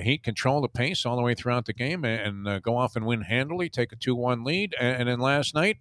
Heat 0.04 0.24
control 0.24 0.62
the 0.62 0.70
pace 0.70 1.06
all 1.06 1.18
the 1.18 1.22
way 1.22 1.36
throughout 1.36 1.66
the 1.66 1.74
game 1.74 2.06
and, 2.06 2.48
and 2.48 2.64
go 2.64 2.78
off 2.78 2.96
and 2.96 3.06
win 3.06 3.24
handily, 3.24 3.68
take 3.68 3.92
a 3.92 3.98
2 3.98 4.16
1 4.16 4.46
lead. 4.46 4.74
And, 4.80 5.02
and 5.02 5.10
then 5.10 5.20
last 5.20 5.54
night, 5.54 5.80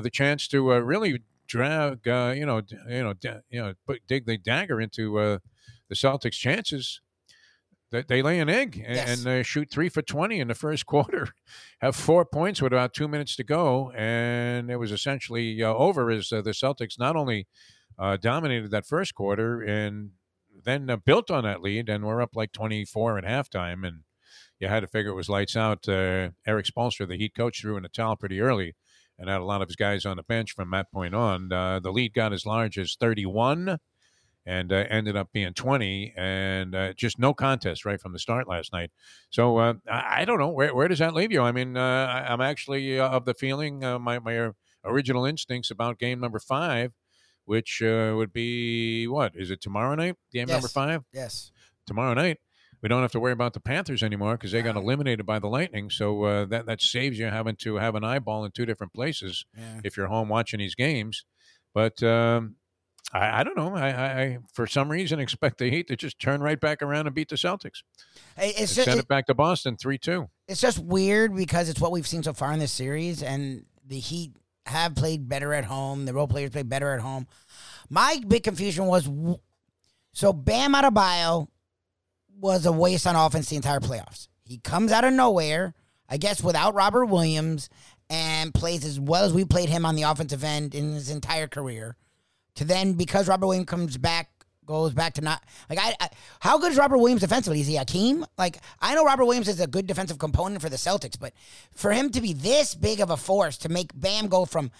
with 0.00 0.06
a 0.06 0.10
chance 0.10 0.48
to 0.48 0.72
uh, 0.72 0.78
really 0.78 1.20
drag, 1.46 2.08
uh, 2.08 2.32
you 2.34 2.46
know, 2.46 2.62
you 2.88 3.02
know, 3.02 3.14
you 3.50 3.60
know, 3.60 3.74
put, 3.86 4.00
dig 4.06 4.24
the 4.24 4.38
dagger 4.38 4.80
into 4.80 5.18
uh, 5.18 5.38
the 5.88 5.94
Celtics' 5.94 6.32
chances. 6.32 7.00
That 7.90 8.06
they 8.06 8.22
lay 8.22 8.38
an 8.38 8.48
egg 8.48 8.80
and, 8.86 8.94
yes. 8.94 9.18
and 9.18 9.26
uh, 9.26 9.42
shoot 9.42 9.68
three 9.68 9.88
for 9.88 10.00
twenty 10.00 10.38
in 10.38 10.46
the 10.46 10.54
first 10.54 10.86
quarter, 10.92 11.26
have 11.80 11.96
four 11.96 12.24
points 12.24 12.62
with 12.62 12.72
about 12.72 12.94
two 12.94 13.08
minutes 13.08 13.34
to 13.34 13.42
go, 13.42 13.90
and 13.96 14.70
it 14.70 14.76
was 14.76 14.92
essentially 14.92 15.60
uh, 15.60 15.74
over 15.74 16.08
as 16.08 16.32
uh, 16.32 16.40
the 16.40 16.52
Celtics 16.52 17.00
not 17.00 17.16
only 17.16 17.48
uh, 17.98 18.16
dominated 18.16 18.70
that 18.70 18.86
first 18.86 19.16
quarter 19.16 19.60
and 19.60 20.10
then 20.64 20.88
uh, 20.88 20.98
built 20.98 21.32
on 21.32 21.42
that 21.42 21.62
lead, 21.62 21.88
and 21.88 22.04
we're 22.04 22.22
up 22.22 22.36
like 22.36 22.52
24 22.52 23.18
at 23.18 23.24
halftime, 23.24 23.84
and 23.84 24.02
you 24.60 24.68
had 24.68 24.80
to 24.80 24.86
figure 24.86 25.10
it 25.10 25.16
was 25.16 25.28
lights 25.28 25.56
out. 25.56 25.88
Uh, 25.88 26.30
Erik 26.46 26.66
Spoelstra, 26.66 27.08
the 27.08 27.16
Heat 27.16 27.34
coach, 27.34 27.60
threw 27.60 27.76
in 27.76 27.84
a 27.84 27.88
towel 27.88 28.14
pretty 28.14 28.40
early 28.40 28.76
and 29.20 29.28
had 29.28 29.40
a 29.40 29.44
lot 29.44 29.60
of 29.60 29.68
his 29.68 29.76
guys 29.76 30.06
on 30.06 30.16
the 30.16 30.22
bench 30.22 30.52
from 30.52 30.70
that 30.70 30.90
point 30.90 31.14
on. 31.14 31.52
Uh, 31.52 31.78
the 31.78 31.92
lead 31.92 32.14
got 32.14 32.32
as 32.32 32.46
large 32.46 32.78
as 32.78 32.96
31 32.98 33.78
and 34.46 34.72
uh, 34.72 34.84
ended 34.88 35.14
up 35.14 35.28
being 35.32 35.52
20 35.52 36.14
and 36.16 36.74
uh, 36.74 36.94
just 36.94 37.18
no 37.18 37.34
contest 37.34 37.84
right 37.84 38.00
from 38.00 38.14
the 38.14 38.18
start 38.18 38.48
last 38.48 38.72
night. 38.72 38.90
So 39.28 39.58
uh, 39.58 39.74
I, 39.88 40.22
I, 40.22 40.24
don't 40.24 40.38
know. 40.38 40.48
Where, 40.48 40.74
where, 40.74 40.88
does 40.88 41.00
that 41.00 41.12
leave 41.12 41.30
you? 41.30 41.42
I 41.42 41.52
mean, 41.52 41.76
uh, 41.76 41.80
I, 42.26 42.32
am 42.32 42.40
actually 42.40 42.98
uh, 42.98 43.10
of 43.10 43.26
the 43.26 43.34
feeling, 43.34 43.84
uh, 43.84 43.98
my, 43.98 44.18
my 44.18 44.50
original 44.84 45.26
instincts 45.26 45.70
about 45.70 45.98
game 45.98 46.18
number 46.18 46.38
five, 46.38 46.92
which 47.44 47.82
would 47.82 48.32
be 48.32 49.06
what? 49.06 49.32
Is 49.34 49.50
it 49.50 49.60
tomorrow 49.60 49.94
night? 49.94 50.16
Game 50.32 50.48
yes. 50.48 50.54
number 50.54 50.68
five? 50.68 51.02
Yes. 51.12 51.52
Tomorrow 51.86 52.14
night 52.14 52.38
we 52.82 52.88
don't 52.88 53.02
have 53.02 53.12
to 53.12 53.20
worry 53.20 53.32
about 53.32 53.54
the 53.54 53.60
Panthers 53.60 54.02
anymore 54.02 54.34
because 54.34 54.52
they 54.52 54.62
got 54.62 54.76
eliminated 54.76 55.26
by 55.26 55.38
the 55.38 55.48
Lightning. 55.48 55.90
So 55.90 56.24
uh, 56.24 56.44
that 56.46 56.66
that 56.66 56.80
saves 56.80 57.18
you 57.18 57.26
having 57.26 57.56
to 57.56 57.76
have 57.76 57.94
an 57.94 58.04
eyeball 58.04 58.44
in 58.44 58.52
two 58.52 58.66
different 58.66 58.92
places 58.92 59.44
yeah. 59.56 59.80
if 59.84 59.96
you're 59.96 60.06
home 60.06 60.28
watching 60.28 60.58
these 60.58 60.74
games. 60.74 61.24
But 61.74 62.02
um, 62.02 62.56
I, 63.12 63.40
I, 63.40 63.44
don't 63.44 63.56
know. 63.56 63.74
I, 63.74 63.88
I, 63.88 64.38
for 64.52 64.66
some 64.66 64.90
reason 64.90 65.20
expect 65.20 65.58
the 65.58 65.70
Heat 65.70 65.88
to 65.88 65.96
just 65.96 66.18
turn 66.18 66.40
right 66.40 66.58
back 66.58 66.82
around 66.82 67.06
and 67.06 67.14
beat 67.14 67.28
the 67.28 67.36
Celtics. 67.36 67.82
It's 68.36 68.74
just, 68.74 68.86
send 68.86 68.98
it, 68.98 69.04
it 69.04 69.08
back 69.08 69.26
to 69.26 69.34
Boston 69.34 69.76
three 69.76 69.98
two. 69.98 70.28
It's 70.48 70.60
just 70.60 70.78
weird 70.78 71.34
because 71.34 71.68
it's 71.68 71.80
what 71.80 71.92
we've 71.92 72.06
seen 72.06 72.22
so 72.22 72.32
far 72.32 72.52
in 72.52 72.58
this 72.58 72.72
series, 72.72 73.22
and 73.22 73.64
the 73.86 73.98
Heat 73.98 74.32
have 74.66 74.94
played 74.94 75.28
better 75.28 75.52
at 75.52 75.64
home. 75.64 76.06
The 76.06 76.14
role 76.14 76.28
players 76.28 76.50
play 76.50 76.62
better 76.62 76.92
at 76.94 77.00
home. 77.00 77.26
My 77.88 78.20
big 78.26 78.44
confusion 78.44 78.86
was 78.86 79.08
so 80.12 80.32
Bam 80.32 80.74
Adebayo 80.74 81.48
was 82.40 82.66
a 82.66 82.72
waste 82.72 83.06
on 83.06 83.16
offense 83.16 83.48
the 83.48 83.56
entire 83.56 83.80
playoffs. 83.80 84.28
He 84.44 84.58
comes 84.58 84.92
out 84.92 85.04
of 85.04 85.12
nowhere, 85.12 85.74
I 86.08 86.16
guess, 86.16 86.42
without 86.42 86.74
Robert 86.74 87.06
Williams, 87.06 87.68
and 88.08 88.52
plays 88.52 88.84
as 88.84 88.98
well 88.98 89.24
as 89.24 89.32
we 89.32 89.44
played 89.44 89.68
him 89.68 89.86
on 89.86 89.94
the 89.94 90.02
offensive 90.02 90.42
end 90.42 90.74
in 90.74 90.92
his 90.92 91.10
entire 91.10 91.46
career. 91.46 91.96
To 92.56 92.64
then, 92.64 92.94
because 92.94 93.28
Robert 93.28 93.46
Williams 93.46 93.68
comes 93.68 93.96
back, 93.96 94.28
goes 94.66 94.92
back 94.92 95.14
to 95.14 95.20
not 95.20 95.42
like 95.68 95.78
I, 95.80 95.94
I 96.00 96.08
how 96.38 96.58
good 96.58 96.72
is 96.72 96.78
Robert 96.78 96.98
Williams 96.98 97.22
defensively? 97.22 97.60
Is 97.60 97.66
he 97.66 97.76
Hakeem? 97.76 98.24
Like 98.38 98.58
I 98.80 98.94
know 98.94 99.04
Robert 99.04 99.24
Williams 99.24 99.48
is 99.48 99.60
a 99.60 99.66
good 99.66 99.86
defensive 99.86 100.18
component 100.18 100.62
for 100.62 100.68
the 100.68 100.76
Celtics, 100.76 101.18
but 101.18 101.32
for 101.72 101.92
him 101.92 102.10
to 102.10 102.20
be 102.20 102.32
this 102.32 102.74
big 102.74 103.00
of 103.00 103.10
a 103.10 103.16
force 103.16 103.56
to 103.58 103.68
make 103.68 103.90
Bam 103.94 104.28
go 104.28 104.44
from 104.44 104.70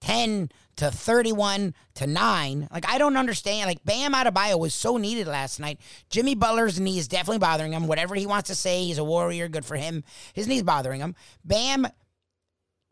10 0.00 0.50
to 0.76 0.90
31 0.90 1.74
to 1.94 2.06
9. 2.06 2.68
Like, 2.72 2.88
I 2.88 2.98
don't 2.98 3.16
understand. 3.16 3.66
Like, 3.66 3.84
Bam 3.84 4.12
Adebayo 4.12 4.58
was 4.58 4.74
so 4.74 4.96
needed 4.96 5.26
last 5.26 5.58
night. 5.58 5.80
Jimmy 6.08 6.34
Butler's 6.34 6.78
knee 6.78 6.98
is 6.98 7.08
definitely 7.08 7.38
bothering 7.38 7.72
him. 7.72 7.86
Whatever 7.86 8.14
he 8.14 8.26
wants 8.26 8.48
to 8.48 8.54
say, 8.54 8.84
he's 8.84 8.98
a 8.98 9.04
warrior. 9.04 9.48
Good 9.48 9.64
for 9.64 9.76
him. 9.76 10.04
His 10.34 10.46
knee's 10.46 10.62
bothering 10.62 11.00
him. 11.00 11.14
Bam 11.44 11.86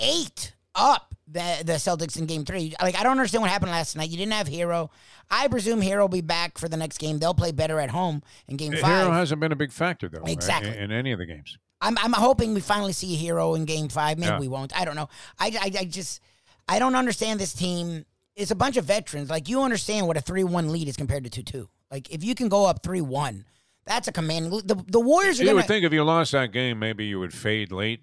ate 0.00 0.54
up 0.74 1.14
the, 1.28 1.62
the 1.64 1.72
Celtics 1.74 2.18
in 2.18 2.26
game 2.26 2.44
three. 2.44 2.74
Like, 2.82 2.98
I 2.98 3.02
don't 3.02 3.12
understand 3.12 3.42
what 3.42 3.50
happened 3.50 3.70
last 3.70 3.96
night. 3.96 4.10
You 4.10 4.16
didn't 4.16 4.32
have 4.32 4.48
Herro. 4.48 4.90
I 5.30 5.48
presume 5.48 5.80
Herro 5.80 6.02
will 6.02 6.08
be 6.08 6.20
back 6.20 6.58
for 6.58 6.68
the 6.68 6.76
next 6.76 6.98
game. 6.98 7.18
They'll 7.18 7.34
play 7.34 7.52
better 7.52 7.80
at 7.80 7.90
home 7.90 8.22
in 8.48 8.56
game 8.56 8.72
five. 8.72 9.06
Herro 9.06 9.12
hasn't 9.12 9.40
been 9.40 9.52
a 9.52 9.56
big 9.56 9.72
factor, 9.72 10.08
though, 10.08 10.22
exactly. 10.24 10.76
in, 10.76 10.84
in 10.84 10.92
any 10.92 11.12
of 11.12 11.18
the 11.18 11.26
games. 11.26 11.58
I'm, 11.80 11.96
I'm 11.98 12.12
hoping 12.12 12.54
we 12.54 12.60
finally 12.60 12.92
see 12.92 13.14
a 13.14 13.18
Herro 13.18 13.56
in 13.56 13.64
game 13.64 13.88
five. 13.88 14.18
Maybe 14.18 14.32
yeah. 14.32 14.40
we 14.40 14.48
won't. 14.48 14.78
I 14.78 14.84
don't 14.84 14.96
know. 14.96 15.08
I, 15.38 15.48
I, 15.60 15.72
I 15.80 15.84
just 15.84 16.20
I 16.68 16.78
don't 16.78 16.94
understand 16.94 17.40
this 17.40 17.52
team. 17.52 18.04
It's 18.34 18.50
a 18.50 18.56
bunch 18.56 18.76
of 18.76 18.84
veterans. 18.84 19.30
Like 19.30 19.48
you 19.48 19.62
understand 19.62 20.06
what 20.06 20.16
a 20.16 20.20
three-one 20.20 20.70
lead 20.70 20.88
is 20.88 20.96
compared 20.96 21.24
to 21.24 21.30
two-two. 21.30 21.68
Like 21.90 22.10
if 22.10 22.24
you 22.24 22.34
can 22.34 22.48
go 22.48 22.66
up 22.66 22.82
three-one, 22.82 23.44
that's 23.84 24.08
a 24.08 24.12
commanding. 24.12 24.50
The 24.64 24.74
the 24.86 25.00
Warriors. 25.00 25.38
You 25.38 25.46
gonna, 25.46 25.56
would 25.56 25.66
think 25.66 25.84
if 25.84 25.92
you 25.92 26.02
lost 26.02 26.32
that 26.32 26.52
game, 26.52 26.78
maybe 26.78 27.06
you 27.06 27.20
would 27.20 27.32
fade 27.32 27.70
late, 27.70 28.00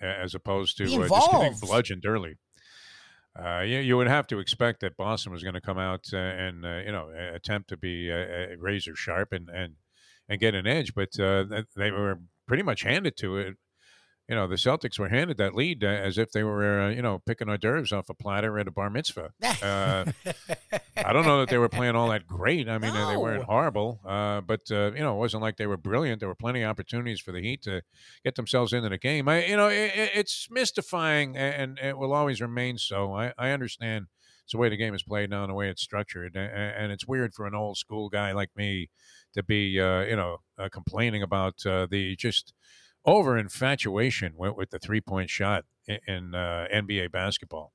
as 0.00 0.34
opposed 0.34 0.76
to 0.78 0.84
uh, 0.84 1.08
just 1.08 1.30
getting 1.32 1.58
bludgeoned 1.60 2.04
early. 2.06 2.36
Uh, 3.36 3.62
you, 3.62 3.80
you 3.80 3.96
would 3.96 4.06
have 4.06 4.28
to 4.28 4.38
expect 4.38 4.80
that 4.80 4.96
Boston 4.96 5.32
was 5.32 5.42
going 5.42 5.54
to 5.54 5.60
come 5.60 5.78
out 5.78 6.06
uh, 6.12 6.18
and 6.18 6.64
uh, 6.64 6.76
you 6.86 6.92
know 6.92 7.10
attempt 7.34 7.68
to 7.68 7.76
be 7.76 8.10
uh, 8.10 8.14
uh, 8.14 8.46
razor 8.58 8.94
sharp 8.94 9.32
and 9.32 9.48
and 9.48 9.74
and 10.28 10.40
get 10.40 10.54
an 10.54 10.66
edge, 10.66 10.94
but 10.94 11.10
they 11.16 11.90
were 11.90 12.20
pretty 12.46 12.62
much 12.62 12.82
handed 12.82 13.16
to 13.16 13.36
it 13.36 13.56
you 14.28 14.34
know, 14.34 14.46
the 14.46 14.54
Celtics 14.54 14.98
were 14.98 15.10
handed 15.10 15.36
that 15.36 15.54
lead 15.54 15.84
uh, 15.84 15.88
as 15.88 16.16
if 16.16 16.32
they 16.32 16.42
were, 16.42 16.80
uh, 16.80 16.88
you 16.88 17.02
know, 17.02 17.20
picking 17.26 17.48
hors 17.48 17.58
d'oeuvres 17.58 17.92
off 17.92 18.08
a 18.08 18.14
platter 18.14 18.58
at 18.58 18.66
a 18.66 18.70
bar 18.70 18.88
mitzvah. 18.88 19.32
Uh, 19.42 20.04
I 20.96 21.12
don't 21.12 21.26
know 21.26 21.40
that 21.40 21.50
they 21.50 21.58
were 21.58 21.68
playing 21.68 21.94
all 21.94 22.08
that 22.08 22.26
great. 22.26 22.68
I 22.68 22.78
mean, 22.78 22.94
no. 22.94 23.08
they 23.08 23.18
weren't 23.18 23.44
horrible, 23.44 24.00
uh, 24.06 24.40
but 24.40 24.62
uh, 24.70 24.92
you 24.92 25.00
know, 25.00 25.16
it 25.16 25.18
wasn't 25.18 25.42
like 25.42 25.58
they 25.58 25.66
were 25.66 25.76
brilliant. 25.76 26.20
There 26.20 26.28
were 26.28 26.34
plenty 26.34 26.62
of 26.62 26.70
opportunities 26.70 27.20
for 27.20 27.32
the 27.32 27.42
Heat 27.42 27.62
to 27.62 27.82
get 28.24 28.36
themselves 28.36 28.72
into 28.72 28.88
the 28.88 28.98
game. 28.98 29.28
I, 29.28 29.44
you 29.44 29.56
know, 29.56 29.68
it, 29.68 29.92
it's 29.94 30.48
mystifying, 30.50 31.36
and 31.36 31.78
it 31.78 31.98
will 31.98 32.14
always 32.14 32.40
remain 32.40 32.78
so. 32.78 33.12
I, 33.12 33.34
I 33.36 33.50
understand 33.50 34.06
it's 34.44 34.52
the 34.52 34.58
way 34.58 34.70
the 34.70 34.76
game 34.76 34.94
is 34.94 35.02
played 35.02 35.28
now 35.30 35.42
and 35.42 35.50
the 35.50 35.54
way 35.54 35.68
it's 35.68 35.82
structured, 35.82 36.34
and 36.34 36.90
it's 36.90 37.06
weird 37.06 37.34
for 37.34 37.46
an 37.46 37.54
old 37.54 37.76
school 37.76 38.08
guy 38.08 38.32
like 38.32 38.50
me 38.56 38.88
to 39.34 39.42
be, 39.42 39.78
uh, 39.78 40.00
you 40.00 40.16
know, 40.16 40.38
complaining 40.70 41.22
about 41.22 41.58
the 41.58 42.16
just 42.18 42.54
over 43.04 43.36
infatuation 43.36 44.32
went 44.36 44.56
with 44.56 44.70
the 44.70 44.78
three 44.78 45.00
point 45.00 45.30
shot 45.30 45.64
in, 45.86 46.34
uh, 46.34 46.66
NBA 46.72 47.12
basketball, 47.12 47.72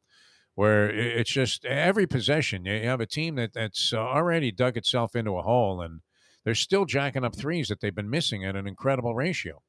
where 0.56 0.90
it's 0.90 1.32
just 1.32 1.66
every 1.66 2.08
possession 2.08 2.66
you 2.66 2.84
have 2.84 3.02
a 3.02 3.06
team 3.06 3.36
that 3.36 3.54
that's 3.54 3.94
already 3.94 4.52
dug 4.52 4.78
itself 4.78 5.16
into 5.16 5.38
a 5.38 5.44
hole 5.44 5.82
and 5.82 6.02
they're 6.44 6.56
still 6.56 6.86
jacking 6.86 7.24
up 7.24 7.36
threes 7.36 7.68
that 7.68 7.82
they've 7.82 7.96
been 7.96 8.10
missing 8.10 8.46
at 8.46 8.56
an 8.56 8.68
incredible 8.68 9.14
ratio, 9.14 9.62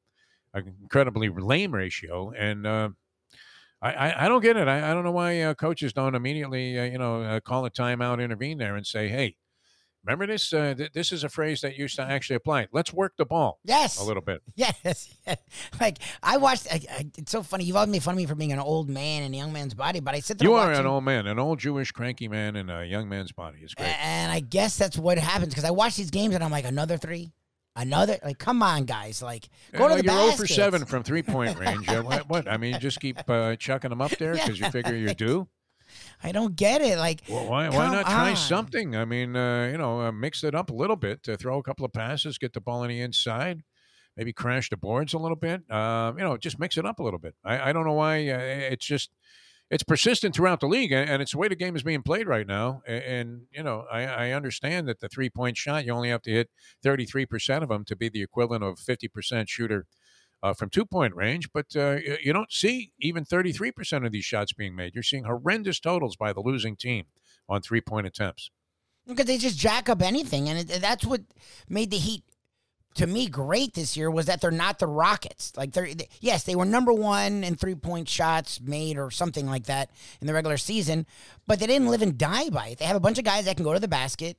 an 0.55 0.75
incredibly 0.83 1.29
lame 1.29 1.73
ratio, 1.73 2.33
and. 2.33 2.67
Uh, 2.67 2.91
I, 3.83 4.27
I, 4.27 4.29
don't 4.29 4.43
get 4.43 4.59
it. 4.59 4.69
I, 4.69 4.91
I 4.91 4.93
don't 4.93 5.05
know 5.05 5.11
why 5.11 5.41
uh, 5.41 5.55
coaches 5.55 5.95
don't 5.95 6.15
immediately, 6.15 6.79
uh, 6.79 6.85
you 6.85 6.99
know, 6.99 7.23
uh, 7.23 7.41
call 7.41 7.65
a 7.65 7.71
timeout, 7.71 8.23
intervene 8.23 8.59
there, 8.59 8.77
and 8.77 8.87
say, 8.87 9.09
"Hey, 9.09 9.37
Remember 10.05 10.27
this? 10.27 10.53
Uh, 10.53 10.75
th- 10.75 10.93
this 10.93 11.13
is 11.13 11.25
a 11.25 11.29
phrase 11.29 11.61
that 11.61 11.77
used 11.77 11.97
to 11.97 12.03
actually 12.03 12.37
apply. 12.37 12.69
Let's 12.73 12.93
work 12.93 13.15
the 13.19 13.27
ball. 13.27 13.59
Yes, 13.65 14.01
a 14.01 14.05
little 14.05 14.23
bit. 14.23 14.43
Yes, 14.57 15.15
like 15.81 15.99
I 16.23 16.37
watched. 16.37 16.67
I, 16.71 16.81
I, 16.91 17.07
it's 17.19 17.33
so 17.33 17.43
funny. 17.43 17.65
You've 17.65 17.77
always 17.77 17.91
made 17.91 18.03
fun 18.03 18.15
of 18.15 18.19
me 18.19 18.27
for 18.27 18.35
being 18.35 18.53
an 18.53 18.59
old 18.59 18.89
man 18.89 19.23
in 19.23 19.35
a 19.35 19.37
young 19.37 19.53
man's 19.53 19.75
body, 19.75 20.01
but 20.01 20.15
I 20.15 20.21
sit 20.21 20.39
there. 20.39 20.49
You 20.49 20.55
are 20.55 20.69
watching, 20.69 20.81
an 20.81 20.87
old 20.87 21.05
man, 21.05 21.27
an 21.27 21.39
old 21.39 21.59
Jewish 21.59 21.93
cranky 21.93 22.29
man 22.29 22.57
in 22.57 22.71
a 22.71 22.85
young 22.85 23.09
man's 23.09 23.33
body. 23.33 23.59
It's 23.63 23.75
great. 23.75 23.89
And 24.03 24.33
I 24.33 24.41
guess 24.41 24.77
that's 24.77 24.99
what 24.99 25.19
happens 25.19 25.49
because 25.51 25.65
I 25.65 25.71
watch 25.71 25.97
these 25.97 26.11
games 26.11 26.35
and 26.35 26.43
I'm 26.43 26.51
like, 26.51 26.65
another 26.65 26.97
three, 26.97 27.33
another. 27.77 28.19
Like, 28.25 28.39
come 28.39 28.63
on, 28.63 28.85
guys! 28.85 29.23
Like, 29.23 29.49
go 29.73 29.89
to 29.89 29.97
the 29.97 30.05
you're 30.05 30.13
basket. 30.13 30.37
0 30.37 30.37
for 30.37 30.47
seven 30.47 30.85
from 30.87 31.03
three 31.03 31.23
point 31.23 31.59
range. 31.59 31.89
what, 31.89 32.29
what? 32.29 32.49
I 32.49 32.57
mean, 32.57 32.79
just 32.81 33.01
keep 33.01 33.19
uh, 33.29 33.57
chucking 33.57 33.91
them 33.91 34.01
up 34.01 34.13
there 34.13 34.33
because 34.35 34.59
you 34.59 34.71
figure 34.71 34.95
you're 34.95 35.15
due. 35.15 35.49
I 36.23 36.33
don't 36.33 36.55
get 36.55 36.83
it. 36.83 36.99
Like, 36.99 37.23
well, 37.29 37.47
why 37.47 37.69
why 37.69 37.91
not 37.91 38.05
try 38.05 38.35
something? 38.35 38.95
I 38.95 39.05
mean, 39.05 39.37
uh, 39.37 39.69
you 39.73 39.79
know, 39.79 40.01
uh, 40.01 40.13
mix 40.13 40.45
it 40.45 40.55
up 40.55 40.71
a 40.71 40.75
little 40.75 40.97
bit. 40.97 41.23
To 41.25 41.37
throw 41.37 41.59
a 41.59 41.63
couple 41.63 41.85
of 41.85 41.93
passes, 41.93 42.39
get 42.39 42.53
the 42.53 42.61
ball 42.61 42.81
on 42.83 42.89
the 42.89 43.01
inside, 43.01 43.63
maybe 44.17 44.33
crash 44.33 44.69
the 44.71 44.77
boards 44.77 45.15
a 45.15 45.19
little 45.19 45.37
bit. 45.37 45.63
Uh, 45.71 46.13
you 46.17 46.23
know, 46.23 46.37
just 46.37 46.59
mix 46.59 46.77
it 46.77 46.85
up 46.85 46.99
a 46.99 47.03
little 47.03 47.19
bit. 47.19 47.35
I, 47.45 47.71
I 47.71 47.73
don't 47.73 47.87
know 47.87 47.95
why. 47.95 48.29
Uh, 48.29 48.39
it's 48.39 48.87
just 48.87 49.11
it's 49.71 49.85
persistent 49.85 50.35
throughout 50.35 50.61
the 50.61 50.67
league, 50.67 50.93
and 50.93 51.23
it's 51.23 51.33
the 51.33 51.39
way 51.39 51.49
the 51.49 51.55
game 51.55 51.77
is 51.77 51.85
being 51.85 52.03
played 52.03 52.27
right 52.27 52.47
now. 52.47 52.83
And, 52.87 53.05
and 53.05 53.41
you 53.53 53.63
know, 53.63 53.87
I, 53.91 54.03
I, 54.05 54.31
understand 54.33 54.89
that 54.89 54.99
the 54.99 55.09
three 55.09 55.31
point 55.31 55.57
shot 55.57 55.87
you 55.87 55.93
only 55.93 56.11
have 56.11 56.23
to 56.23 56.31
hit 56.31 56.51
thirty 56.83 57.07
three 57.07 57.25
percent 57.25 57.63
of 57.63 57.69
them 57.69 57.85
to 57.85 57.97
be 57.97 58.09
the 58.09 58.23
equivalent 58.23 58.65
of 58.65 58.79
fifty 58.79 59.07
percent 59.09 59.49
shooter 59.49 59.87
uh, 60.43 60.55
from 60.55 60.71
two 60.71 60.85
point 60.85 61.15
range, 61.15 61.53
but 61.53 61.75
uh, 61.77 61.99
you 62.23 62.33
don't 62.33 62.53
see 62.53 62.93
even 62.99 63.25
33% 63.25 64.07
of 64.07 64.13
these 64.13 64.25
shots 64.25 64.53
being 64.53 64.75
made. 64.75 64.95
You're 64.95 65.03
seeing 65.03 65.25
horrendous 65.25 65.81
totals 65.81 66.17
by 66.17 66.33
the 66.33 66.41
losing 66.41 66.77
team 66.77 67.05
on 67.49 67.63
three 67.63 67.81
point 67.81 68.07
attempts. 68.07 68.51
Because 69.07 69.27
they 69.27 69.39
just 69.39 69.59
jack 69.59 69.89
up 69.89 70.03
anything. 70.03 70.49
And 70.49 70.59
it, 70.59 70.81
that's 70.81 71.05
what 71.05 71.23
made 71.69 71.91
the 71.91 71.99
Heat, 71.99 72.23
to 72.95 73.07
me, 73.07 73.27
great 73.27 73.75
this 73.75 73.97
year 73.97 74.11
was 74.11 74.27
that 74.27 74.41
they're 74.41 74.51
not 74.51 74.79
the 74.79 74.87
Rockets. 74.87 75.53
Like, 75.57 75.73
they're, 75.73 75.95
they, 75.95 76.09
yes, 76.21 76.45
they 76.45 76.55
were 76.55 76.65
number 76.65 76.93
one 76.93 77.45
in 77.45 77.57
three 77.57 77.75
point 77.75 78.09
shots 78.09 78.61
made 78.61 78.99
or 78.99 79.11
something 79.11 79.47
like 79.47 79.65
that 79.65 79.91
in 80.21 80.27
the 80.27 80.35
regular 80.35 80.57
season, 80.57 81.07
but 81.47 81.61
they 81.61 81.67
didn't 81.67 81.89
live 81.89 82.03
and 82.03 82.17
die 82.17 82.51
by 82.51 82.69
it. 82.69 82.79
They 82.79 82.85
have 82.85 82.97
a 82.97 83.01
bunch 83.01 83.19
of 83.19 83.25
guys 83.25 83.45
that 83.45 83.57
can 83.57 83.65
go 83.65 83.75
to 83.75 83.81
the 83.81 83.89
basket 83.89 84.39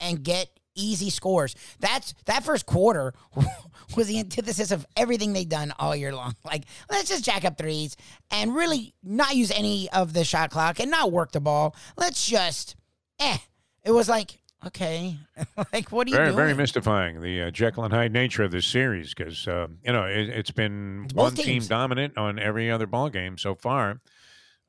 and 0.00 0.22
get 0.22 0.59
easy 0.74 1.10
scores. 1.10 1.54
That's 1.80 2.14
that 2.26 2.44
first 2.44 2.66
quarter 2.66 3.14
was 3.96 4.08
the 4.08 4.18
antithesis 4.18 4.70
of 4.70 4.86
everything 4.96 5.32
they'd 5.32 5.48
done 5.48 5.72
all 5.78 5.94
year 5.94 6.14
long. 6.14 6.34
Like, 6.44 6.64
let's 6.90 7.08
just 7.08 7.24
jack 7.24 7.44
up 7.44 7.58
threes 7.58 7.96
and 8.30 8.54
really 8.56 8.94
not 9.04 9.36
use 9.36 9.52
any 9.52 9.88
of 9.92 10.14
the 10.14 10.24
shot 10.24 10.50
clock 10.50 10.80
and 10.80 10.90
not 10.90 11.12
work 11.12 11.30
the 11.30 11.40
ball. 11.40 11.76
Let's 11.96 12.26
just, 12.26 12.74
eh. 13.20 13.38
It 13.84 13.92
was 13.92 14.08
like, 14.08 14.40
okay, 14.66 15.16
like 15.72 15.92
what 15.92 16.06
are 16.06 16.10
you 16.10 16.16
very, 16.16 16.28
doing? 16.28 16.36
Very 16.36 16.54
mystifying 16.54 17.20
the 17.20 17.42
uh, 17.42 17.50
Jekyll 17.50 17.84
and 17.84 17.92
Hyde 17.92 18.12
nature 18.12 18.42
of 18.42 18.50
this 18.50 18.66
series 18.66 19.14
because 19.14 19.46
uh, 19.46 19.68
you 19.84 19.92
know 19.92 20.04
it, 20.04 20.34
has 20.34 20.50
been 20.50 21.02
it's 21.04 21.14
one 21.14 21.34
team 21.34 21.62
dominant 21.62 22.16
on 22.16 22.38
every 22.38 22.70
other 22.70 22.86
ball 22.86 23.08
game 23.08 23.38
so 23.38 23.54
far. 23.54 24.00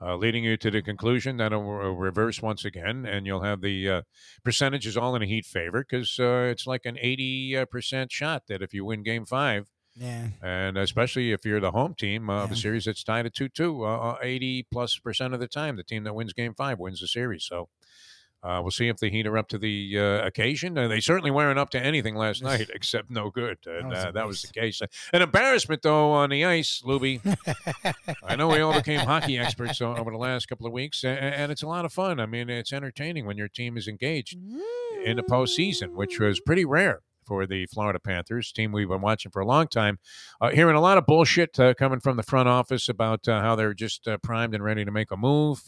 Uh, 0.01 0.15
leading 0.15 0.43
you 0.43 0.58
to 0.58 0.72
the 0.72 0.81
conclusion 0.81 1.38
that 1.38 1.51
it'll 1.51 1.63
reverse 1.96 2.41
once 2.41 2.65
again, 2.65 3.05
and 3.05 3.25
you'll 3.25 3.43
have 3.43 3.62
the 3.62 3.89
uh, 3.89 4.01
percentages 4.43 4.98
all 4.98 5.15
in 5.15 5.22
a 5.22 5.25
Heat 5.27 5.46
favor 5.46 5.86
because 5.88 6.20
uh, 6.20 6.48
it's 6.51 6.65
like 6.65 6.86
an 6.86 6.96
80% 6.96 8.12
shot 8.12 8.43
that 8.48 8.62
if 8.62 8.74
you 8.74 8.86
win 8.86 9.03
game 9.03 9.25
five, 9.25 9.70
Yeah. 9.96 10.29
and 10.41 10.77
especially 10.77 11.31
if 11.31 11.46
you're 11.46 11.60
the 11.60 11.72
home 11.72 11.93
team 11.96 12.29
of 12.29 12.50
Yeah. 12.50 12.55
the 12.55 12.55
series 12.55 12.86
that's 12.86 13.03
tied 13.03 13.25
at 13.25 13.34
2 13.34 13.50
2, 13.50 13.84
uh, 13.84 14.17
80 14.22 14.63
plus 14.72 14.98
percent 14.98 15.34
of 15.34 15.39
the 15.39 15.48
time, 15.48 15.75
the 15.75 15.84
team 15.84 16.03
that 16.05 16.13
wins 16.15 16.34
game 16.34 16.53
five 16.55 16.79
wins 16.79 17.01
the 17.01 17.08
series. 17.08 17.43
So 17.46 17.70
uh, 18.43 18.60
we'll 18.62 18.71
see 18.71 18.88
if 18.88 18.98
the 18.98 19.10
Heat 19.10 19.27
are 19.27 19.38
up 19.38 19.48
to 19.50 19.57
the 19.57 19.98
uh, 20.00 20.25
occasion. 20.25 20.77
Uh, 20.77 20.88
they 20.88 21.00
certainly 21.00 21.29
weren't 21.31 21.60
up 21.60 21.69
to 21.71 21.79
anything 21.79 22.15
last 22.15 22.41
night 22.43 22.69
except 22.74 23.10
no 23.12 23.29
good. 23.29 23.57
And 23.65 23.89
was 23.89 24.05
uh, 24.05 24.12
that 24.12 24.25
was 24.27 24.41
the 24.41 24.48
case. 24.48 24.81
An 25.13 25.21
embarrassment, 25.21 25.81
though, 25.83 26.12
on 26.12 26.29
the 26.31 26.43
ice, 26.45 26.81
Luby. 26.86 27.19
I 28.24 28.36
know 28.36 28.48
we 28.48 28.60
all 28.62 28.74
became 28.74 29.00
hockey 29.01 29.38
experts 29.38 29.81
over 29.81 30.10
the 30.12 30.17
last 30.17 30.48
couple 30.48 30.65
of 30.65 30.74
weeks, 30.74 31.03
a- 31.03 31.07
a- 31.10 31.12
and 31.12 31.51
it's 31.51 31.62
a 31.63 31.67
lot 31.67 31.86
of 31.86 31.93
fun. 31.93 32.19
I 32.19 32.25
mean, 32.25 32.50
it's 32.50 32.74
entertaining 32.74 33.25
when 33.25 33.38
your 33.38 33.48
team 33.48 33.77
is 33.77 33.88
engaged 33.88 34.38
in 35.05 35.17
the 35.17 35.24
postseason, 35.24 35.93
which 35.93 36.19
was 36.19 36.39
pretty 36.39 36.65
rare 36.65 37.01
for 37.27 37.45
the 37.45 37.65
Florida 37.67 38.00
Panthers 38.00 38.51
team 38.51 38.71
we've 38.71 38.89
been 38.89 39.01
watching 39.01 39.31
for 39.31 39.41
a 39.41 39.45
long 39.45 39.67
time. 39.67 40.00
Uh, 40.41 40.50
hearing 40.50 40.75
a 40.75 40.81
lot 40.81 40.98
of 40.98 41.05
bullshit 41.05 41.60
uh, 41.60 41.74
coming 41.75 42.00
from 42.00 42.17
the 42.17 42.24
front 42.24 42.50
office 42.50 42.89
about 42.89 43.27
uh, 43.27 43.39
how 43.41 43.55
they're 43.55 43.74
just 43.75 44.07
uh, 44.07 44.17
primed 44.17 44.53
and 44.55 44.63
ready 44.63 44.83
to 44.83 44.91
make 44.91 45.12
a 45.12 45.17
move. 45.17 45.62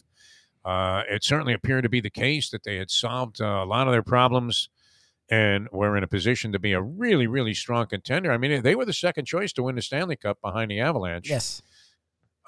Uh, 0.65 1.03
it 1.09 1.23
certainly 1.23 1.53
appeared 1.53 1.83
to 1.83 1.89
be 1.89 2.01
the 2.01 2.09
case 2.09 2.49
that 2.49 2.63
they 2.63 2.77
had 2.77 2.89
solved 2.89 3.41
uh, 3.41 3.45
a 3.45 3.65
lot 3.65 3.87
of 3.87 3.93
their 3.93 4.03
problems 4.03 4.69
and 5.29 5.67
were 5.71 5.97
in 5.97 6.03
a 6.03 6.07
position 6.07 6.51
to 6.51 6.59
be 6.59 6.73
a 6.73 6.81
really, 6.81 7.27
really 7.27 7.53
strong 7.53 7.87
contender. 7.87 8.31
I 8.31 8.37
mean, 8.37 8.61
they 8.61 8.75
were 8.75 8.85
the 8.85 8.93
second 8.93 9.25
choice 9.25 9.53
to 9.53 9.63
win 9.63 9.75
the 9.75 9.81
Stanley 9.81 10.15
Cup 10.15 10.39
behind 10.41 10.71
the 10.71 10.79
Avalanche. 10.79 11.29
Yes. 11.29 11.61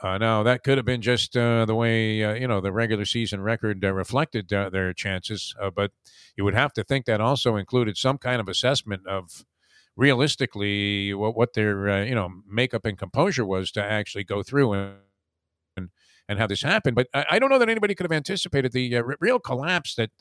Uh, 0.04 0.18
now 0.18 0.44
that 0.44 0.64
could 0.64 0.78
have 0.78 0.86
been 0.86 1.02
just 1.02 1.38
uh, 1.38 1.66
the 1.66 1.74
way 1.74 2.22
uh, 2.22 2.34
you 2.34 2.48
know 2.48 2.60
the 2.60 2.72
regular 2.72 3.06
season 3.06 3.40
record 3.42 3.84
uh, 3.84 3.94
reflected 3.94 4.52
uh, 4.52 4.70
their 4.70 4.94
chances, 4.94 5.56
uh, 5.62 5.70
but 5.70 5.92
you 6.36 6.44
would 6.44 6.54
have 6.54 6.74
to 6.74 6.84
think 6.84 7.06
that 7.06 7.22
also 7.22 7.56
included 7.56 7.98
some 7.98 8.18
kind 8.18 8.42
of 8.42 8.50
assessment 8.50 9.08
of 9.08 9.46
realistically 9.96 11.14
what, 11.14 11.36
what 11.36 11.54
their 11.54 11.90
uh, 11.90 12.04
you 12.04 12.14
know 12.14 12.30
makeup 12.48 12.86
and 12.86 12.98
composure 12.98 13.46
was 13.46 13.72
to 13.72 13.82
actually 13.82 14.26
go 14.26 14.44
through 14.44 14.74
and 14.74 14.96
and, 16.28 16.40
how 16.40 16.48
this 16.48 16.62
happened. 16.62 16.96
But 16.96 17.08
I, 17.14 17.26
I 17.32 17.40
don't 17.40 17.50
know 17.50 17.60
that 17.60 17.70
anybody 17.70 17.96
could 17.96 18.06
have 18.06 18.12
anticipated 18.12 18.72
the 18.72 18.98
uh, 18.98 19.04
r- 19.04 19.18
real 19.20 19.40
collapse 19.40 19.96
that. 19.96 20.12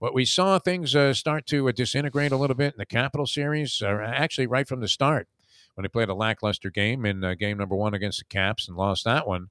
What 0.00 0.12
we 0.12 0.24
saw 0.24 0.58
things 0.58 0.94
uh, 0.94 1.14
start 1.14 1.46
to 1.46 1.68
uh, 1.68 1.72
disintegrate 1.72 2.32
a 2.32 2.36
little 2.36 2.56
bit 2.56 2.74
in 2.74 2.78
the 2.78 2.84
Capital 2.84 3.26
Series, 3.26 3.80
uh, 3.80 3.96
actually 4.04 4.46
right 4.46 4.66
from 4.66 4.80
the 4.80 4.88
start 4.88 5.28
when 5.74 5.82
they 5.82 5.88
played 5.88 6.08
a 6.08 6.14
lackluster 6.14 6.70
game 6.70 7.04
in 7.04 7.24
uh, 7.24 7.34
game 7.34 7.58
number 7.58 7.76
one 7.76 7.94
against 7.94 8.18
the 8.18 8.24
Caps 8.24 8.68
and 8.68 8.76
lost 8.76 9.04
that 9.04 9.26
one. 9.26 9.48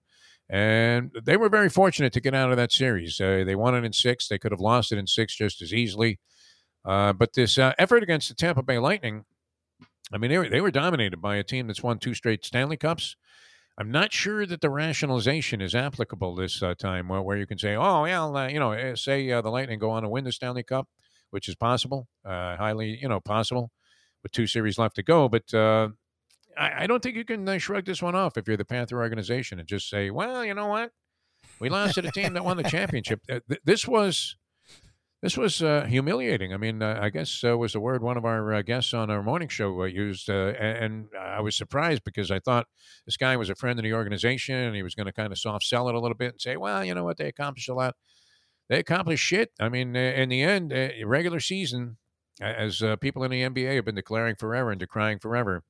And 0.49 1.11
they 1.23 1.37
were 1.37 1.49
very 1.49 1.69
fortunate 1.69 2.13
to 2.13 2.21
get 2.21 2.35
out 2.35 2.51
of 2.51 2.57
that 2.57 2.71
series. 2.71 3.19
Uh, 3.19 3.43
they 3.45 3.55
won 3.55 3.75
it 3.75 3.85
in 3.85 3.93
six. 3.93 4.27
They 4.27 4.37
could 4.37 4.51
have 4.51 4.61
lost 4.61 4.91
it 4.91 4.97
in 4.97 5.07
six 5.07 5.35
just 5.35 5.61
as 5.61 5.73
easily. 5.73 6.19
Uh, 6.85 7.13
but 7.13 7.33
this 7.33 7.57
uh, 7.57 7.73
effort 7.77 8.03
against 8.03 8.27
the 8.27 8.35
Tampa 8.35 8.61
Bay 8.61 8.77
Lightning, 8.77 9.25
I 10.11 10.17
mean, 10.17 10.29
they 10.29 10.37
were, 10.37 10.49
they 10.49 10.61
were 10.61 10.71
dominated 10.71 11.21
by 11.21 11.37
a 11.37 11.43
team 11.43 11.67
that's 11.67 11.81
won 11.81 11.97
two 11.97 12.13
straight 12.13 12.43
Stanley 12.45 12.77
Cups. 12.77 13.15
I'm 13.77 13.89
not 13.89 14.13
sure 14.13 14.45
that 14.45 14.61
the 14.61 14.69
rationalization 14.69 15.59
is 15.59 15.73
applicable 15.73 16.35
this 16.35 16.61
uh, 16.61 16.75
time, 16.75 17.07
where, 17.07 17.21
where 17.21 17.37
you 17.37 17.47
can 17.47 17.57
say, 17.57 17.75
"Oh, 17.75 18.03
well, 18.03 18.37
uh, 18.37 18.47
you 18.47 18.59
know, 18.59 18.71
eh, 18.71 18.95
say 18.95 19.29
uh, 19.31 19.41
the 19.41 19.49
Lightning 19.49 19.79
go 19.79 19.89
on 19.89 20.03
to 20.03 20.09
win 20.09 20.23
the 20.23 20.31
Stanley 20.31 20.63
Cup, 20.63 20.87
which 21.31 21.49
is 21.49 21.55
possible, 21.55 22.07
uh, 22.23 22.55
highly, 22.57 22.99
you 23.01 23.09
know, 23.09 23.19
possible, 23.19 23.71
with 24.21 24.31
two 24.31 24.45
series 24.45 24.77
left 24.77 24.95
to 24.97 25.03
go." 25.03 25.27
But 25.27 25.51
uh, 25.53 25.89
I, 26.57 26.83
I 26.83 26.87
don't 26.87 27.01
think 27.01 27.15
you 27.15 27.25
can 27.25 27.49
uh, 27.49 27.57
shrug 27.57 27.85
this 27.85 28.01
one 28.01 28.13
off 28.13 28.37
if 28.37 28.47
you're 28.47 28.57
the 28.57 28.65
Panther 28.65 29.01
organization 29.01 29.57
and 29.59 29.67
just 29.67 29.89
say, 29.89 30.11
"Well, 30.11 30.45
you 30.45 30.53
know 30.53 30.67
what, 30.67 30.91
we 31.59 31.69
lost 31.69 31.95
to 31.95 32.03
the 32.03 32.11
team 32.11 32.33
that 32.33 32.45
won 32.45 32.57
the 32.57 32.63
championship." 32.69 33.21
Th- 33.27 33.41
this 33.63 33.87
was 33.87 34.35
this 35.23 35.37
was 35.37 35.63
uh, 35.63 35.85
humiliating. 35.87 36.53
I 36.53 36.57
mean, 36.57 36.81
uh, 36.81 36.99
I 37.01 37.09
guess 37.09 37.45
uh, 37.45 37.57
was 37.57 37.71
the 37.71 37.79
word 37.79 38.03
one 38.03 38.17
of 38.17 38.25
our 38.25 38.55
uh, 38.55 38.61
guests 38.61 38.93
on 38.93 39.09
our 39.09 39.23
morning 39.23 39.47
show 39.47 39.81
uh, 39.81 39.85
used, 39.85 40.29
uh, 40.29 40.51
and, 40.59 41.07
I 41.17 41.39
was 41.39 41.55
surprised 41.55 42.03
because 42.03 42.29
I 42.29 42.39
thought 42.39 42.67
this 43.05 43.15
guy 43.15 43.37
was 43.37 43.49
a 43.49 43.55
friend 43.55 43.79
of 43.79 43.83
the 43.83 43.93
organization 43.93 44.55
and 44.55 44.75
he 44.75 44.83
was 44.83 44.95
going 44.95 45.05
to 45.05 45.13
kind 45.13 45.31
of 45.31 45.39
soft 45.39 45.63
sell 45.63 45.87
it 45.87 45.95
a 45.95 45.99
little 45.99 46.17
bit 46.17 46.33
and 46.33 46.41
say, 46.41 46.57
"Well, 46.57 46.83
you 46.83 46.93
know 46.93 47.05
what, 47.05 47.15
they 47.15 47.27
accomplished 47.27 47.69
a 47.69 47.73
lot. 47.73 47.95
They 48.67 48.79
accomplished 48.79 49.23
shit." 49.23 49.51
I 49.61 49.69
mean, 49.69 49.95
in 49.95 50.27
the 50.27 50.41
end, 50.41 50.73
regular 51.05 51.39
season, 51.39 51.97
as 52.41 52.83
people 52.99 53.23
in 53.23 53.31
the 53.31 53.43
NBA 53.43 53.75
have 53.75 53.85
been 53.85 53.95
declaring 53.95 54.35
forever 54.35 54.71
and 54.71 54.79
decrying 54.79 55.19
forever. 55.19 55.63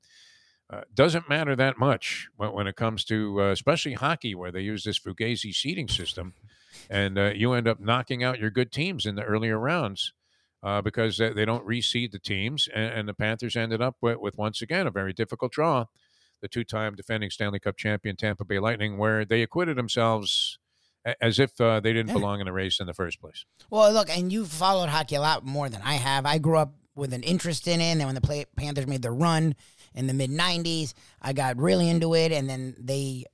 Uh, 0.72 0.80
doesn't 0.94 1.28
matter 1.28 1.54
that 1.54 1.78
much 1.78 2.28
when, 2.36 2.52
when 2.52 2.66
it 2.66 2.74
comes 2.74 3.04
to, 3.04 3.40
uh, 3.40 3.50
especially 3.50 3.92
hockey, 3.92 4.34
where 4.34 4.50
they 4.50 4.62
use 4.62 4.82
this 4.82 4.98
Fugazi 4.98 5.54
seeding 5.54 5.88
system 5.88 6.34
and 6.90 7.18
uh, 7.18 7.32
you 7.34 7.52
end 7.52 7.68
up 7.68 7.80
knocking 7.80 8.22
out 8.22 8.38
your 8.38 8.50
good 8.50 8.72
teams 8.72 9.06
in 9.06 9.14
the 9.14 9.22
earlier 9.22 9.58
rounds 9.58 10.12
uh, 10.62 10.80
because 10.80 11.18
they, 11.18 11.32
they 11.32 11.44
don't 11.44 11.66
reseed 11.66 12.10
the 12.10 12.18
teams. 12.18 12.68
And, 12.74 12.92
and 12.92 13.08
the 13.08 13.14
Panthers 13.14 13.56
ended 13.56 13.82
up 13.82 13.96
with, 14.00 14.18
with, 14.18 14.38
once 14.38 14.62
again, 14.62 14.86
a 14.86 14.90
very 14.90 15.12
difficult 15.12 15.52
draw. 15.52 15.86
The 16.40 16.48
two 16.48 16.64
time 16.64 16.94
defending 16.94 17.30
Stanley 17.30 17.58
Cup 17.58 17.76
champion 17.76 18.16
Tampa 18.16 18.44
Bay 18.44 18.58
Lightning, 18.58 18.98
where 18.98 19.24
they 19.24 19.42
acquitted 19.42 19.76
themselves 19.76 20.58
as 21.20 21.38
if 21.38 21.60
uh, 21.60 21.80
they 21.80 21.92
didn't 21.92 22.12
belong 22.12 22.40
in 22.40 22.46
the 22.46 22.52
race 22.52 22.80
in 22.80 22.86
the 22.86 22.94
first 22.94 23.20
place. 23.20 23.44
Well, 23.70 23.92
look, 23.92 24.10
and 24.10 24.32
you 24.32 24.44
followed 24.44 24.88
hockey 24.88 25.16
a 25.16 25.20
lot 25.20 25.44
more 25.44 25.68
than 25.68 25.82
I 25.82 25.94
have. 25.94 26.26
I 26.26 26.38
grew 26.38 26.58
up 26.58 26.74
with 26.94 27.12
an 27.12 27.22
interest 27.22 27.66
in 27.66 27.80
it, 27.80 27.84
and 27.84 28.00
then 28.00 28.06
when 28.06 28.14
the 28.14 28.46
Panthers 28.56 28.86
made 28.86 29.02
their 29.02 29.14
run 29.14 29.54
in 29.94 30.06
the 30.06 30.14
mid 30.14 30.30
'90s, 30.30 30.94
I 31.20 31.32
got 31.32 31.58
really 31.58 31.88
into 31.88 32.14
it, 32.14 32.32
and 32.32 32.48
then 32.48 32.74
they 32.78 33.24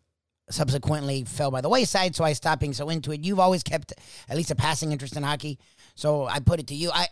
subsequently 0.51 1.25
fell 1.25 1.51
by 1.51 1.61
the 1.61 1.69
wayside, 1.69 2.15
so 2.15 2.25
I 2.25 2.33
stopped 2.33 2.61
being 2.61 2.73
so 2.73 2.89
into 2.89 3.13
it. 3.13 3.25
You've 3.25 3.41
always 3.41 3.63
kept 3.63 3.93
at 4.29 4.37
least 4.37 4.51
a 4.51 4.55
passing 4.55 4.93
interest 4.93 5.17
in 5.17 5.23
hockey, 5.23 5.59
so 5.95 6.27
I 6.27 6.41
put 6.41 6.61
it 6.61 6.67
to 6.69 6.75
you. 6.75 6.91
I 6.93 7.09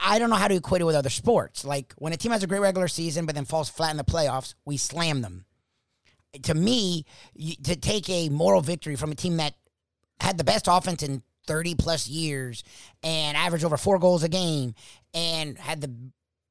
I 0.00 0.18
don't 0.18 0.30
know 0.30 0.36
how 0.36 0.48
to 0.48 0.56
equate 0.56 0.80
it 0.80 0.84
with 0.84 0.96
other 0.96 1.10
sports. 1.10 1.64
Like 1.64 1.92
when 1.98 2.12
a 2.12 2.16
team 2.16 2.32
has 2.32 2.42
a 2.42 2.46
great 2.46 2.60
regular 2.60 2.88
season 2.88 3.26
but 3.26 3.34
then 3.34 3.44
falls 3.44 3.68
flat 3.68 3.90
in 3.90 3.96
the 3.96 4.04
playoffs, 4.04 4.54
we 4.64 4.76
slam 4.76 5.22
them. 5.22 5.44
To 6.42 6.54
me, 6.54 7.04
to 7.62 7.76
take 7.76 8.08
a 8.10 8.28
moral 8.28 8.60
victory 8.60 8.96
from 8.96 9.12
a 9.12 9.14
team 9.14 9.36
that 9.38 9.54
had 10.20 10.36
the 10.36 10.44
best 10.44 10.66
offense 10.68 11.02
in 11.02 11.22
30 11.46 11.74
plus 11.76 12.08
years 12.08 12.62
and 13.02 13.36
averaged 13.36 13.64
over 13.64 13.76
four 13.76 13.98
goals 13.98 14.22
a 14.22 14.28
game 14.28 14.74
and 15.14 15.56
had 15.58 15.80
the 15.80 15.94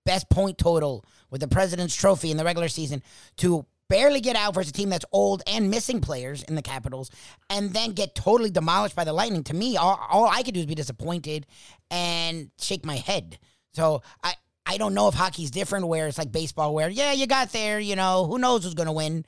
best 0.06 0.30
point 0.30 0.58
total 0.58 1.06
with 1.30 1.42
the 1.42 1.48
President's 1.48 1.96
Trophy 1.96 2.32
in 2.32 2.38
the 2.38 2.46
regular 2.46 2.70
season 2.70 3.04
to 3.38 3.66
barely 3.90 4.22
get 4.22 4.36
out 4.36 4.54
versus 4.54 4.72
a 4.72 4.74
team 4.74 4.90
that's 4.90 5.06
old 5.12 5.44
and 5.48 5.70
missing 5.70 6.02
players 6.02 6.44
in 6.44 6.56
the 6.56 6.62
Capitals 6.62 7.10
and 7.50 7.74
then 7.74 7.92
get 7.92 8.16
totally 8.16 8.50
demolished 8.50 8.96
by 8.96 9.04
the 9.04 9.14
Lightning. 9.14 9.44
To 9.46 9.54
me, 9.54 9.78
all, 9.78 10.00
all 10.10 10.28
I 10.28 10.44
could 10.44 10.54
do 10.54 10.60
is 10.60 10.66
be 10.66 10.76
disappointed 10.76 11.46
and 11.90 12.52
shake 12.60 12.86
my 12.86 12.98
head. 12.98 13.40
So 13.74 14.02
I. 14.24 14.34
I 14.70 14.76
don't 14.78 14.94
know 14.94 15.08
if 15.08 15.14
hockey's 15.14 15.50
different 15.50 15.88
where 15.88 16.08
it's 16.08 16.18
like 16.18 16.30
baseball 16.30 16.76
where 16.76 16.90
yeah 16.90 17.14
you 17.14 17.26
got 17.26 17.54
there 17.54 17.80
you 17.80 17.96
know 17.96 18.26
who 18.26 18.38
knows 18.38 18.66
who's 18.66 18.74
going 18.74 18.88
to 18.88 18.92
win 18.92 19.24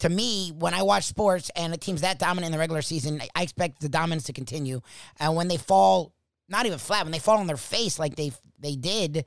to 0.00 0.08
me, 0.08 0.50
when 0.50 0.74
I 0.74 0.82
watch 0.82 1.04
sports 1.04 1.50
and 1.54 1.72
a 1.72 1.76
team's 1.76 2.00
that 2.00 2.18
dominant 2.18 2.46
in 2.46 2.52
the 2.52 2.58
regular 2.58 2.82
season, 2.82 3.22
I 3.34 3.42
expect 3.42 3.80
the 3.80 3.88
dominance 3.88 4.24
to 4.24 4.32
continue. 4.32 4.80
And 5.20 5.36
when 5.36 5.48
they 5.48 5.56
fall, 5.56 6.12
not 6.48 6.66
even 6.66 6.78
flat, 6.78 7.04
when 7.04 7.12
they 7.12 7.18
fall 7.18 7.38
on 7.38 7.46
their 7.46 7.56
face 7.56 7.98
like 7.98 8.16
they 8.16 8.32
they 8.58 8.76
did, 8.76 9.24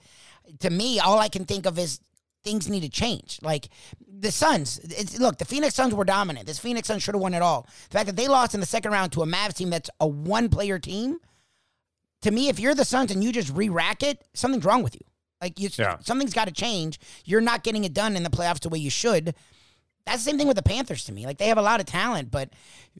to 0.60 0.70
me, 0.70 1.00
all 1.00 1.20
I 1.20 1.30
can 1.30 1.46
think 1.46 1.66
of 1.66 1.80
is 1.80 2.00
things 2.44 2.70
need 2.70 2.82
to 2.82 2.90
change. 2.90 3.40
Like 3.42 3.70
the 4.20 4.32
Suns, 4.32 4.80
it's, 4.84 5.20
look, 5.20 5.38
the 5.38 5.46
Phoenix 5.46 5.76
Suns 5.76 5.94
were 5.94 6.06
dominant. 6.06 6.48
This 6.48 6.60
Phoenix 6.60 6.88
Suns 6.88 7.04
should 7.04 7.14
have 7.16 7.22
won 7.22 7.34
it 7.34 7.42
all. 7.42 7.68
The 7.90 7.94
fact 7.94 8.08
that 8.08 8.16
they 8.16 8.28
lost 8.28 8.54
in 8.54 8.60
the 8.60 8.66
second 8.66 8.92
round 8.92 9.12
to 9.14 9.22
a 9.22 9.26
Mavs 9.26 9.54
team 9.56 9.70
that's 9.70 9.90
a 10.00 10.08
one 10.08 10.50
player 10.50 10.80
team, 10.80 11.18
to 12.24 12.32
me, 12.32 12.50
if 12.50 12.60
you're 12.60 12.74
the 12.76 12.86
Suns 12.86 13.12
and 13.12 13.24
you 13.24 13.32
just 13.32 13.54
re 13.54 13.70
rack 13.70 14.02
it, 14.04 14.24
something's 14.34 14.66
wrong 14.66 14.82
with 14.84 14.96
you. 14.96 15.02
Like 15.42 15.60
you, 15.60 15.70
Yeah. 15.78 15.98
something's 16.00 16.34
got 16.34 16.46
to 16.46 16.54
change. 16.54 17.00
You're 17.26 17.42
not 17.42 17.64
getting 17.64 17.84
it 17.84 17.94
done 17.94 18.16
in 18.16 18.24
the 18.24 18.30
playoffs 18.30 18.60
the 18.62 18.70
way 18.70 18.80
you 18.80 18.90
should. 18.90 19.36
That's 20.06 20.24
the 20.24 20.30
same 20.32 20.38
thing 20.38 20.48
with 20.48 20.56
the 20.58 20.64
Panthers 20.64 21.04
to 21.06 21.12
me. 21.12 21.26
Like 21.26 21.38
they 21.38 21.48
have 21.50 21.58
a 21.58 21.62
lot 21.62 21.80
of 21.80 21.86
talent, 21.86 22.32
but 22.32 22.50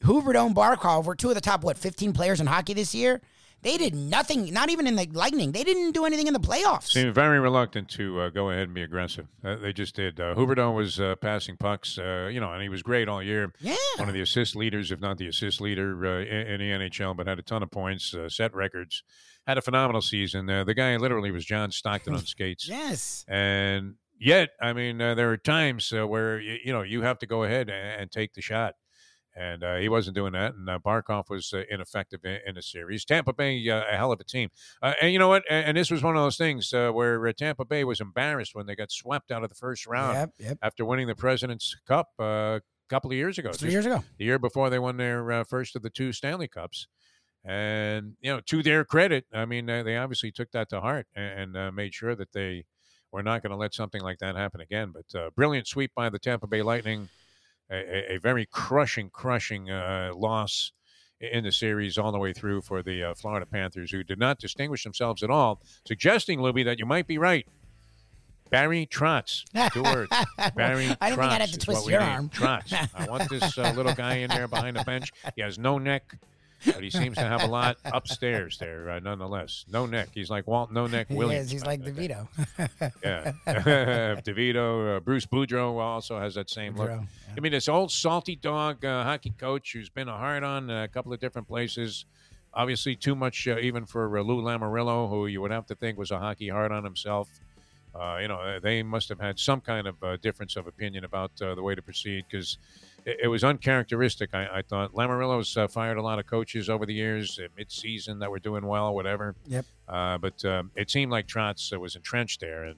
Huberdeau 0.02 0.46
and 0.48 0.56
Barkov 0.56 1.06
were 1.06 1.16
two 1.16 1.30
of 1.30 1.36
the 1.36 1.42
top 1.42 1.64
what 1.64 1.78
15 1.78 2.14
players 2.14 2.40
in 2.40 2.48
hockey 2.48 2.74
this 2.74 2.94
year. 2.94 3.22
They 3.64 3.78
did 3.78 3.96
nothing, 3.96 4.54
not 4.54 4.70
even 4.70 4.88
in 4.88 4.96
the 4.96 5.08
Lightning. 5.12 5.52
They 5.52 5.64
didn't 5.64 5.92
do 5.92 6.06
anything 6.06 6.28
in 6.28 6.34
the 6.34 6.40
playoffs. 6.40 6.90
Seemed 6.92 7.14
very 7.14 7.40
reluctant 7.40 7.90
to 7.90 8.22
uh, 8.22 8.30
go 8.30 8.50
ahead 8.50 8.64
and 8.64 8.74
be 8.74 8.84
aggressive. 8.84 9.28
Uh, 9.44 9.56
they 9.56 9.74
just 9.74 9.96
did. 9.96 10.20
Uh, 10.20 10.34
was 10.38 11.00
uh, 11.00 11.16
passing 11.16 11.58
pucks, 11.58 11.98
uh, 11.98 12.30
you 12.32 12.40
know, 12.40 12.52
and 12.52 12.62
he 12.62 12.70
was 12.70 12.84
great 12.84 13.08
all 13.10 13.22
year. 13.22 13.52
Yeah. 13.60 13.76
One 13.98 14.08
of 14.08 14.14
the 14.14 14.22
assist 14.22 14.56
leaders, 14.56 14.92
if 14.92 15.00
not 15.00 15.18
the 15.18 15.28
assist 15.28 15.60
leader 15.60 16.06
uh, 16.06 16.20
in, 16.20 16.62
in 16.62 16.80
the 16.80 16.90
NHL, 16.90 17.16
but 17.16 17.28
had 17.28 17.40
a 17.40 17.42
ton 17.42 17.64
of 17.64 17.72
points, 17.72 18.14
uh, 18.14 18.30
set 18.30 18.54
records, 18.54 19.04
had 19.48 19.58
a 19.58 19.62
phenomenal 19.62 20.02
season. 20.02 20.50
Uh, 20.50 20.64
the 20.64 20.74
guy 20.74 20.96
literally 20.98 21.32
was 21.32 21.46
John 21.46 21.72
Stockton 21.72 22.14
on 22.14 22.26
skates. 22.26 22.68
Yes. 22.68 23.26
And 23.28 23.96
yet, 24.20 24.50
I 24.62 24.74
mean, 24.74 25.02
uh, 25.02 25.16
there 25.16 25.32
are 25.32 25.38
times 25.38 25.92
uh, 25.94 26.06
where 26.06 26.40
you, 26.40 26.58
you 26.66 26.74
know 26.74 26.82
you 26.82 27.02
have 27.02 27.20
to 27.20 27.26
go 27.26 27.44
ahead 27.44 27.70
and, 27.70 28.02
and 28.02 28.12
take 28.12 28.34
the 28.34 28.42
shot, 28.42 28.76
and 29.38 29.64
uh, 29.64 29.76
he 29.76 29.90
wasn't 29.90 30.16
doing 30.16 30.34
that. 30.34 30.56
And 30.56 30.70
uh, 30.70 30.80
Barkov 30.80 31.30
was 31.30 31.54
uh, 31.54 31.64
ineffective 31.70 32.22
in, 32.24 32.40
in 32.48 32.56
the 32.56 32.62
series. 32.62 33.06
Tampa 33.06 33.34
Bay, 33.34 33.68
uh, 33.70 33.84
a 33.92 33.96
hell 33.96 34.12
of 34.12 34.20
a 34.20 34.24
team, 34.24 34.50
uh, 34.82 34.94
and 35.02 35.12
you 35.14 35.20
know 35.20 35.28
what? 35.28 35.44
And, 35.50 35.68
and 35.68 35.78
this 35.78 35.92
was 35.92 36.04
one 36.04 36.16
of 36.16 36.22
those 36.24 36.38
things 36.38 36.74
uh, 36.74 36.90
where 36.92 37.26
uh, 37.28 37.34
Tampa 37.38 37.66
Bay 37.66 37.84
was 37.84 38.00
embarrassed 38.02 38.56
when 38.56 38.66
they 38.66 38.76
got 38.76 38.92
swept 38.92 39.32
out 39.32 39.44
of 39.44 39.50
the 39.50 39.56
first 39.56 39.86
round 39.86 40.16
Yep. 40.16 40.30
Yep. 40.40 40.58
after 40.62 40.86
winning 40.86 41.08
the 41.08 41.16
President's 41.16 41.76
Cup 41.88 42.10
uh, 42.20 42.60
couple 42.90 43.12
of 43.12 43.18
years 43.18 43.38
ago. 43.38 43.52
Three 43.52 43.72
years 43.72 43.86
ago. 43.86 44.04
The 44.18 44.26
year 44.26 44.40
before 44.40 44.70
they 44.70 44.80
won 44.80 44.98
their 44.98 45.30
uh, 45.32 45.44
first 45.44 45.76
of 45.76 45.82
the 45.82 45.90
two 45.90 46.14
Stanley 46.14 46.48
Cups. 46.48 46.88
And, 47.46 48.14
you 48.20 48.32
know, 48.32 48.42
to 48.48 48.64
their 48.64 48.84
credit, 48.84 49.26
I 49.34 49.46
mean, 49.46 49.70
uh, 49.70 49.84
they 49.84 49.96
obviously 49.96 50.32
took 50.32 50.52
that 50.52 50.70
to 50.70 50.82
heart 50.82 51.08
and, 51.16 51.40
and 51.40 51.58
uh, 51.58 51.72
made 51.72 51.94
sure 51.94 52.16
that 52.16 52.34
they 52.34 52.66
were 53.12 53.24
not 53.24 53.42
going 53.42 53.52
to 53.52 53.58
let 53.58 53.74
something 53.74 54.02
like 54.02 54.20
that 54.20 54.36
happen 54.36 54.60
again. 54.60 54.94
But 54.94 55.18
uh, 55.18 55.30
brilliant 55.36 55.68
sweep 55.68 55.92
by 55.96 56.10
the 56.10 56.20
Tampa 56.20 56.48
Bay 56.48 56.62
Lightning, 56.62 57.10
a, 57.72 58.16
a 58.16 58.18
very 58.20 58.46
crushing, 58.46 59.10
crushing 59.10 59.70
uh, 59.70 60.12
loss 60.16 60.72
in 61.20 61.44
the 61.44 61.52
series 61.52 61.98
all 61.98 62.12
the 62.12 62.20
way 62.20 62.32
through 62.32 62.62
for 62.62 62.84
the 62.84 63.04
uh, 63.04 63.14
Florida 63.16 63.46
Panthers, 63.46 63.92
who 63.92 64.04
did 64.04 64.20
not 64.20 64.40
distinguish 64.40 64.84
themselves 64.84 65.24
at 65.24 65.30
all, 65.30 65.62
suggesting, 65.86 66.40
Luby, 66.40 66.64
that 66.66 66.80
you 66.80 66.86
might 66.86 67.08
be 67.08 67.18
right. 67.18 67.48
Barry 68.50 68.88
Trotz. 68.90 69.44
Two 69.74 69.84
words. 69.84 70.12
Barry 70.56 70.96
I 71.02 71.10
think 71.10 71.20
I'd 71.22 71.42
have 71.42 71.52
to 71.52 71.58
twist 71.58 71.88
your 71.88 72.02
arm. 72.02 72.30
Trotz. 72.30 72.90
I 72.96 73.06
want 73.10 73.30
this 73.30 73.58
uh, 73.58 73.74
little 73.76 73.94
guy 73.94 74.16
in 74.18 74.30
there 74.30 74.48
behind 74.48 74.78
the 74.78 74.84
bench. 74.84 75.12
He 75.36 75.42
has 75.42 75.58
no 75.58 75.78
neck, 75.78 76.18
but 76.74 76.84
he 76.84 76.90
seems 76.90 77.16
to 77.18 77.24
have 77.24 77.44
a 77.44 77.48
lot 77.48 77.78
upstairs 77.86 78.58
there, 78.58 78.90
uh, 78.90 79.00
nonetheless. 79.00 79.66
No 79.72 79.86
neck. 79.86 80.10
He's 80.14 80.30
like 80.30 80.48
Walt 80.48 80.72
No 80.72 80.88
Neck 80.88 81.08
He 81.10 81.16
Williams. 81.16 81.48
is. 81.48 81.52
He's 81.52 81.66
like 81.66 81.82
DeVito. 81.82 82.28
Yeah. 83.04 83.34
DeVito. 84.22 84.98
Uh, 84.98 85.00
Bruce 85.00 85.26
Boudreau 85.26 85.80
also 85.80 86.20
has 86.20 86.36
that 86.36 86.50
same 86.50 86.76
look. 86.76 86.90
Boudreau, 86.90 87.08
I 87.36 87.40
mean, 87.40 87.52
this 87.52 87.68
old 87.70 87.92
salty 87.92 88.36
dog 88.36 88.84
uh, 88.86 89.04
hockey 89.04 89.34
coach 89.38 89.74
who's 89.74 89.90
been 89.90 90.08
a 90.08 90.18
hard 90.18 90.44
on 90.44 90.70
a 90.70 90.88
couple 90.88 91.14
of 91.14 91.20
different 91.20 91.48
places. 91.48 92.06
Obviously, 92.54 92.96
too 92.96 93.16
much 93.16 93.48
uh, 93.48 93.58
even 93.60 93.86
for 93.86 94.18
uh, 94.18 94.22
Lou 94.22 94.42
Lamoriello, 94.42 95.10
who 95.10 95.28
you 95.28 95.42
would 95.42 95.52
have 95.52 95.66
to 95.68 95.76
think 95.76 95.98
was 95.98 96.12
a 96.12 96.20
hockey 96.20 96.50
hard 96.50 96.72
on 96.72 96.84
himself. 96.84 97.30
Uh, 97.94 98.18
you 98.22 98.28
know, 98.28 98.38
uh, 98.40 98.60
they 98.60 98.84
must 98.84 99.10
have 99.10 99.20
had 99.20 99.40
some 99.40 99.60
kind 99.62 99.88
of 99.88 100.02
uh, 100.04 100.18
difference 100.18 100.56
of 100.56 100.68
opinion 100.68 101.04
about 101.04 101.32
uh, 101.42 101.56
the 101.56 101.64
way 101.64 101.74
to 101.76 101.82
proceed 101.82 102.26
because 102.30 102.58
it, 103.08 103.22
it 103.24 103.28
was 103.28 103.44
uncharacteristic. 103.44 104.32
I, 104.34 104.48
I 104.58 104.62
thought 104.62 104.94
Lamoriello's 104.94 105.56
uh, 105.58 105.68
fired 105.68 105.98
a 105.98 106.02
lot 106.02 106.20
of 106.20 106.28
coaches 106.28 106.70
over 106.70 106.86
the 106.86 106.94
years, 106.94 107.40
uh, 107.44 107.48
mid-season 107.58 108.20
that 108.20 108.30
were 108.30 108.40
doing 108.40 108.66
well, 108.66 108.94
whatever. 108.94 109.36
Yep. 109.48 109.66
Uh, 109.88 110.18
but 110.18 110.44
um, 110.46 110.72
it 110.76 110.92
seemed 110.92 111.12
like 111.12 111.28
Trotz 111.28 111.74
uh, 111.74 111.80
was 111.80 111.96
entrenched 111.96 112.42
there 112.42 112.66
and 112.66 112.78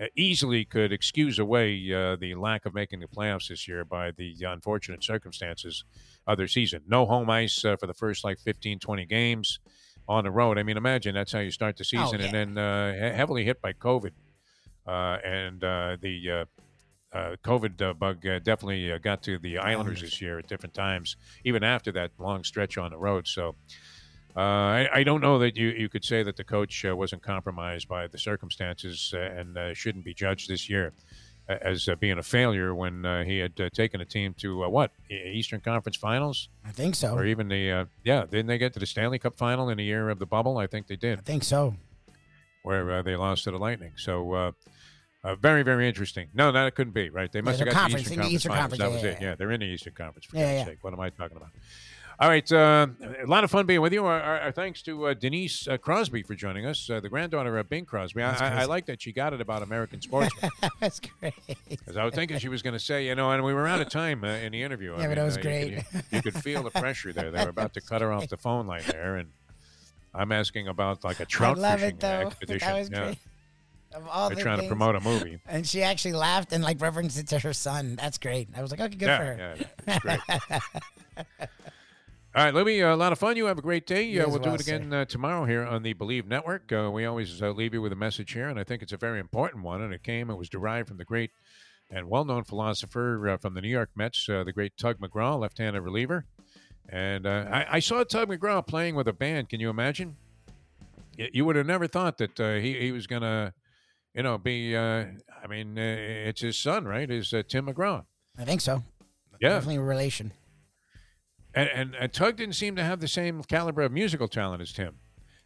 uh, 0.00 0.06
easily 0.16 0.64
could 0.64 0.92
excuse 0.92 1.38
away 1.38 1.92
uh, 1.92 2.16
the 2.16 2.34
lack 2.34 2.66
of 2.66 2.74
making 2.74 3.00
the 3.00 3.06
playoffs 3.06 3.48
this 3.48 3.66
year 3.66 3.84
by 3.84 4.10
the 4.10 4.34
unfortunate 4.46 5.02
circumstances 5.02 5.84
of 6.26 6.36
their 6.36 6.48
season. 6.48 6.82
No 6.86 7.06
home 7.06 7.30
ice 7.30 7.64
uh, 7.64 7.76
for 7.76 7.86
the 7.86 7.94
first 7.94 8.24
like 8.24 8.38
15, 8.40 8.78
20 8.78 9.06
games 9.06 9.60
on 10.08 10.24
the 10.24 10.30
road. 10.30 10.58
I 10.58 10.62
mean, 10.62 10.76
imagine 10.76 11.14
that's 11.14 11.32
how 11.32 11.38
you 11.38 11.50
start 11.50 11.76
the 11.76 11.84
season, 11.84 12.20
yeah. 12.20 12.26
and 12.26 12.34
then 12.34 12.58
uh, 12.58 12.92
he- 12.92 13.16
heavily 13.16 13.44
hit 13.44 13.62
by 13.62 13.72
COVID. 13.72 14.10
Uh, 14.86 15.16
and 15.24 15.64
uh, 15.64 15.96
the 16.00 16.30
uh, 16.30 16.44
uh, 17.14 17.36
COVID 17.44 17.80
uh, 17.80 17.92
bug 17.94 18.26
uh, 18.26 18.40
definitely 18.40 18.90
uh, 18.92 18.98
got 18.98 19.22
to 19.22 19.38
the 19.38 19.58
Islanders 19.58 20.00
this 20.00 20.20
year 20.20 20.38
at 20.38 20.48
different 20.48 20.74
times, 20.74 21.16
even 21.44 21.62
after 21.62 21.92
that 21.92 22.10
long 22.18 22.44
stretch 22.44 22.76
on 22.76 22.90
the 22.90 22.98
road. 22.98 23.28
So 23.28 23.54
uh, 24.36 24.40
I, 24.40 24.88
I 24.92 25.04
don't 25.04 25.20
know 25.20 25.38
that 25.38 25.56
you, 25.56 25.68
you 25.68 25.88
could 25.88 26.04
say 26.04 26.22
that 26.24 26.36
the 26.36 26.44
coach 26.44 26.84
uh, 26.84 26.96
wasn't 26.96 27.22
compromised 27.22 27.88
by 27.88 28.08
the 28.08 28.18
circumstances 28.18 29.14
and 29.16 29.56
uh, 29.56 29.74
shouldn't 29.74 30.04
be 30.04 30.12
judged 30.12 30.48
this 30.50 30.68
year 30.68 30.92
as 31.48 31.88
uh, 31.88 31.94
being 31.96 32.18
a 32.18 32.22
failure 32.22 32.74
when 32.74 33.04
uh, 33.04 33.22
he 33.24 33.38
had 33.38 33.52
uh, 33.60 33.68
taken 33.74 34.00
a 34.00 34.04
team 34.04 34.34
to 34.38 34.64
uh, 34.64 34.68
what 34.68 34.90
Eastern 35.10 35.60
Conference 35.60 35.96
Finals 35.96 36.48
I 36.64 36.72
think 36.72 36.94
so. 36.94 37.14
or 37.14 37.26
even 37.26 37.48
the 37.48 37.70
uh, 37.70 37.84
yeah 38.02 38.24
didn't 38.24 38.46
they 38.46 38.58
get 38.58 38.72
to 38.74 38.78
the 38.80 38.86
Stanley 38.86 39.18
Cup 39.18 39.36
final 39.36 39.68
in 39.68 39.76
the 39.78 39.84
year 39.84 40.08
of 40.08 40.18
the 40.18 40.26
bubble? 40.26 40.58
I 40.58 40.66
think 40.66 40.86
they 40.86 40.96
did 40.96 41.18
I 41.18 41.22
think 41.22 41.44
so. 41.44 41.76
where 42.62 42.90
uh, 42.90 43.02
they 43.02 43.14
lost 43.16 43.44
to 43.44 43.50
the 43.50 43.58
Lightning. 43.58 43.92
So 43.96 44.54
uh, 45.24 45.28
uh, 45.28 45.34
very, 45.36 45.62
very 45.62 45.88
interesting. 45.88 46.28
No, 46.34 46.52
that 46.52 46.66
it 46.66 46.74
couldn't 46.74 46.92
be 46.94 47.10
right. 47.10 47.30
They 47.32 47.40
must 47.40 47.58
the 47.58 47.64
have 47.66 47.74
got 47.74 47.80
conference, 47.82 48.08
the 48.08 48.12
Eastern 48.14 48.26
the 48.28 48.34
Eastern 48.34 48.52
Conference. 48.52 48.78
That 48.78 48.88
yeah, 48.88 48.94
was 48.94 49.02
yeah, 49.02 49.10
it. 49.10 49.18
Yeah, 49.22 49.34
they're 49.34 49.50
in 49.52 49.60
the 49.60 49.66
Eastern 49.66 49.94
Conference. 49.94 50.26
For 50.26 50.36
Yeah, 50.36 50.42
God's 50.44 50.58
yeah. 50.58 50.64
sake, 50.66 50.78
what 50.84 50.92
am 50.92 51.00
I 51.00 51.10
talking 51.10 51.36
about? 51.36 51.50
All 52.20 52.28
right, 52.28 52.52
uh, 52.52 52.86
a 53.24 53.26
lot 53.26 53.42
of 53.42 53.50
fun 53.50 53.66
being 53.66 53.80
with 53.80 53.92
you. 53.92 54.04
Our, 54.04 54.20
our, 54.20 54.40
our 54.42 54.52
thanks 54.52 54.82
to 54.82 55.06
uh, 55.06 55.14
Denise 55.14 55.66
uh, 55.66 55.78
Crosby 55.78 56.22
for 56.22 56.36
joining 56.36 56.64
us, 56.64 56.88
uh, 56.88 57.00
the 57.00 57.08
granddaughter 57.08 57.58
of 57.58 57.68
Bing 57.68 57.84
Crosby. 57.84 58.22
I, 58.22 58.30
I, 58.36 58.60
I 58.60 58.64
like 58.66 58.86
that 58.86 59.02
she 59.02 59.10
got 59.10 59.32
it 59.32 59.40
about 59.40 59.64
American 59.64 60.00
sportsmen. 60.00 60.48
That's 60.80 61.00
great. 61.00 61.34
Because 61.68 61.96
I 61.96 62.04
was 62.04 62.14
thinking 62.14 62.38
she 62.38 62.48
was 62.48 62.62
going 62.62 62.74
to 62.74 62.78
say, 62.78 63.04
you 63.08 63.16
know, 63.16 63.32
and 63.32 63.42
we 63.42 63.52
were 63.52 63.66
out 63.66 63.80
of 63.80 63.88
time 63.88 64.22
uh, 64.22 64.28
in 64.28 64.52
the 64.52 64.62
interview. 64.62 64.94
I 64.94 64.98
Yeah, 64.98 65.02
but 65.02 65.08
mean, 65.08 65.14
that 65.16 65.24
was 65.24 65.34
uh, 65.36 65.40
you 65.40 65.42
great. 65.42 65.70
You, 65.72 65.82
you 66.12 66.22
could 66.22 66.34
feel 66.34 66.62
the 66.62 66.70
pressure 66.70 67.12
there. 67.12 67.32
They 67.32 67.42
were 67.42 67.50
about 67.50 67.74
to 67.74 67.80
cut 67.80 68.00
her 68.00 68.12
off 68.12 68.28
the 68.28 68.36
phone 68.36 68.68
line 68.68 68.82
there, 68.86 69.16
and 69.16 69.30
I'm 70.14 70.30
asking 70.30 70.68
about 70.68 71.02
like 71.02 71.18
a 71.18 71.22
I 71.24 71.26
trout 71.26 71.58
love 71.58 71.80
fishing 71.80 71.96
it 71.96 72.00
though. 72.00 72.08
expedition. 72.28 72.68
That 72.68 72.78
was 72.78 72.90
Yeah. 72.90 73.04
great. 73.06 73.18
Of 73.94 74.08
all 74.08 74.28
They're 74.28 74.36
the 74.36 74.42
trying 74.42 74.60
to 74.60 74.66
promote 74.66 74.96
a 74.96 75.00
movie. 75.00 75.38
And 75.48 75.66
she 75.66 75.82
actually 75.82 76.14
laughed 76.14 76.52
and 76.52 76.64
like 76.64 76.80
referenced 76.80 77.18
it 77.18 77.28
to 77.28 77.38
her 77.38 77.52
son. 77.52 77.96
That's 77.96 78.18
great. 78.18 78.48
I 78.56 78.62
was 78.62 78.70
like, 78.70 78.80
okay, 78.80 78.96
good 78.96 79.06
yeah, 79.06 79.18
for 79.18 79.24
her. 79.24 79.56
yeah, 79.86 79.98
great. 80.00 80.20
All 82.36 82.44
right, 82.44 82.52
Libby, 82.52 82.82
uh, 82.82 82.92
a 82.92 82.96
lot 82.96 83.12
of 83.12 83.18
fun. 83.20 83.36
You 83.36 83.44
have 83.44 83.58
a 83.58 83.62
great 83.62 83.86
day. 83.86 84.02
Yeah, 84.02 84.24
Uh, 84.24 84.28
we'll 84.30 84.38
do 84.40 84.46
well, 84.50 84.54
it 84.56 84.60
again 84.62 84.92
uh, 84.92 85.04
tomorrow 85.04 85.44
here 85.44 85.64
on 85.64 85.84
the 85.84 85.94
Bleav 85.94 86.26
Network. 86.26 86.72
Uh, 86.72 86.90
we 86.92 87.04
always 87.04 87.40
uh, 87.40 87.50
leave 87.50 87.72
you 87.72 87.80
with 87.80 87.92
a 87.92 87.96
message 87.96 88.32
here, 88.32 88.48
and 88.48 88.58
I 88.58 88.64
think 88.64 88.82
it's 88.82 88.92
a 88.92 88.96
very 88.96 89.20
important 89.20 89.62
one. 89.62 89.82
And 89.82 89.94
it 89.94 90.02
came, 90.02 90.30
it 90.30 90.34
was 90.34 90.48
derived 90.48 90.88
from 90.88 90.96
the 90.96 91.04
great 91.04 91.30
and 91.92 92.10
well 92.10 92.24
known 92.24 92.42
philosopher 92.42 93.28
uh, 93.28 93.36
from 93.36 93.54
the 93.54 93.60
New 93.60 93.68
York 93.68 93.90
Mets, 93.94 94.28
uh, 94.28 94.42
the 94.42 94.52
great 94.52 94.76
Tug 94.76 94.98
McGraw, 94.98 95.38
left 95.38 95.58
handed 95.58 95.82
reliever. 95.82 96.24
And 96.88 97.24
uh, 97.24 97.46
I, 97.52 97.66
I 97.76 97.78
saw 97.78 98.02
Tug 98.02 98.28
McGraw 98.28 98.66
playing 98.66 98.96
with 98.96 99.06
a 99.06 99.12
band. 99.12 99.48
Can 99.48 99.60
you 99.60 99.70
imagine? 99.70 100.16
You 101.16 101.44
would 101.44 101.54
have 101.54 101.66
never 101.66 101.86
thought 101.86 102.18
that 102.18 102.40
uh, 102.40 102.54
he, 102.54 102.74
he 102.80 102.90
was 102.90 103.06
going 103.06 103.22
to, 103.22 103.52
you 104.14 104.22
know, 104.22 104.38
be, 104.38 104.76
uh, 104.76 105.06
I 105.42 105.46
mean, 105.48 105.78
uh, 105.78 105.82
it's 106.28 106.40
his 106.40 106.56
son, 106.56 106.84
right? 106.84 107.10
Is 107.10 107.32
uh, 107.32 107.42
Tim 107.46 107.66
McGraw. 107.66 108.04
I 108.38 108.44
think 108.44 108.60
so. 108.60 108.82
Yeah. 109.40 109.50
Definitely 109.50 109.76
a 109.76 109.82
relation. 109.82 110.32
And, 111.54 111.68
and, 111.68 111.94
and 111.94 112.12
Tug 112.12 112.36
didn't 112.36 112.54
seem 112.54 112.76
to 112.76 112.84
have 112.84 113.00
the 113.00 113.08
same 113.08 113.42
caliber 113.42 113.82
of 113.82 113.92
musical 113.92 114.28
talent 114.28 114.62
as 114.62 114.72
Tim. 114.72 114.96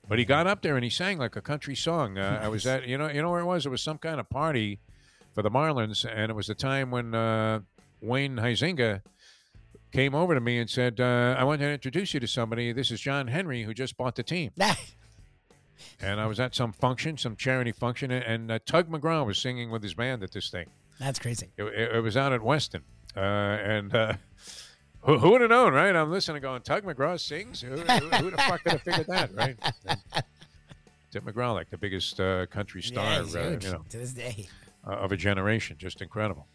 But 0.09 0.19
he 0.19 0.25
got 0.25 0.47
up 0.47 0.63
there 0.63 0.75
and 0.75 0.85
he 0.85 0.91
sang 0.91 1.19
like 1.19 1.37
a 1.37 1.43
country 1.43 1.75
song. 1.75 2.17
Uh, 2.17 2.41
I 2.43 2.49
was 2.49 2.67
at, 2.67 2.87
you 2.89 2.97
know, 2.97 3.09
you 3.09 3.21
know 3.21 3.31
where 3.31 3.41
it 3.41 3.47
was? 3.47 3.67
It 3.67 3.71
was 3.71 3.83
some 3.83 3.99
kind 3.99 4.19
of 4.19 4.29
party 4.31 4.81
for 5.35 5.43
the 5.43 5.51
Marlins, 5.51 6.05
and 6.05 6.31
it 6.31 6.35
was 6.35 6.47
the 6.47 6.55
time 6.55 6.91
when 6.91 7.15
uh, 7.15 7.61
Wayne 8.01 8.37
Huizinga 8.37 9.03
came 9.93 10.15
over 10.15 10.35
to 10.35 10.41
me 10.41 10.59
and 10.59 10.69
said, 10.69 10.99
uh, 11.01 11.37
"I 11.39 11.45
want 11.45 11.61
to 11.61 11.69
introduce 11.69 12.15
you 12.15 12.21
to 12.21 12.27
somebody. 12.27 12.73
This 12.73 12.91
is 12.91 13.01
John 13.01 13.29
Henry, 13.29 13.63
who 13.63 13.75
just 13.75 13.97
bought 13.97 14.17
the 14.17 14.23
team." 14.23 14.51
And 16.01 16.21
I 16.21 16.27
was 16.27 16.39
at 16.41 16.55
some 16.55 16.73
function, 16.73 17.17
some 17.17 17.37
charity 17.37 17.73
function, 17.73 18.11
and, 18.11 18.25
and 18.25 18.51
uh, 18.51 18.59
Tug 18.67 18.89
McGraw 18.91 19.25
was 19.27 19.39
singing 19.39 19.71
with 19.71 19.83
his 19.83 19.95
band 19.95 20.23
at 20.23 20.33
this 20.33 20.51
thing. 20.51 20.67
That's 20.99 21.19
crazy. 21.19 21.51
It, 21.57 21.65
it, 21.65 21.97
it 21.97 22.01
was 22.01 22.17
out 22.17 22.33
at 22.33 22.43
Weston, 22.43 22.83
uh, 23.17 23.21
and 23.21 23.95
uh, 23.95 24.13
who, 25.03 25.19
who 25.19 25.31
would 25.31 25.41
have 25.43 25.51
known, 25.51 25.73
right? 25.73 25.95
I'm 25.95 26.11
listening, 26.11 26.43
going, 26.43 26.63
Tug 26.63 26.85
McGraw 26.85 27.19
sings. 27.21 27.61
Who, 27.61 27.77
who, 27.77 27.77
who 28.09 28.31
the 28.31 28.37
fuck 28.37 28.63
could 28.63 28.73
have 28.73 28.83
figured 28.83 29.07
that, 29.07 29.35
right? 29.35 29.57
And 29.85 30.23
Tim 31.11 31.23
McGraw, 31.23 31.55
like 31.55 31.71
the 31.71 31.79
biggest 31.79 32.21
uh, 32.21 32.45
country 32.47 32.83
star, 32.83 33.05
yeah, 33.23 33.41
uh, 33.41 33.59
you 33.63 33.73
know, 33.73 33.83
to 33.89 33.97
this 33.97 34.13
day. 34.13 34.47
uh, 34.87 34.91
of 34.91 35.11
a 35.11 35.17
generation. 35.17 35.77
Just 35.79 36.03
incredible. 36.03 36.47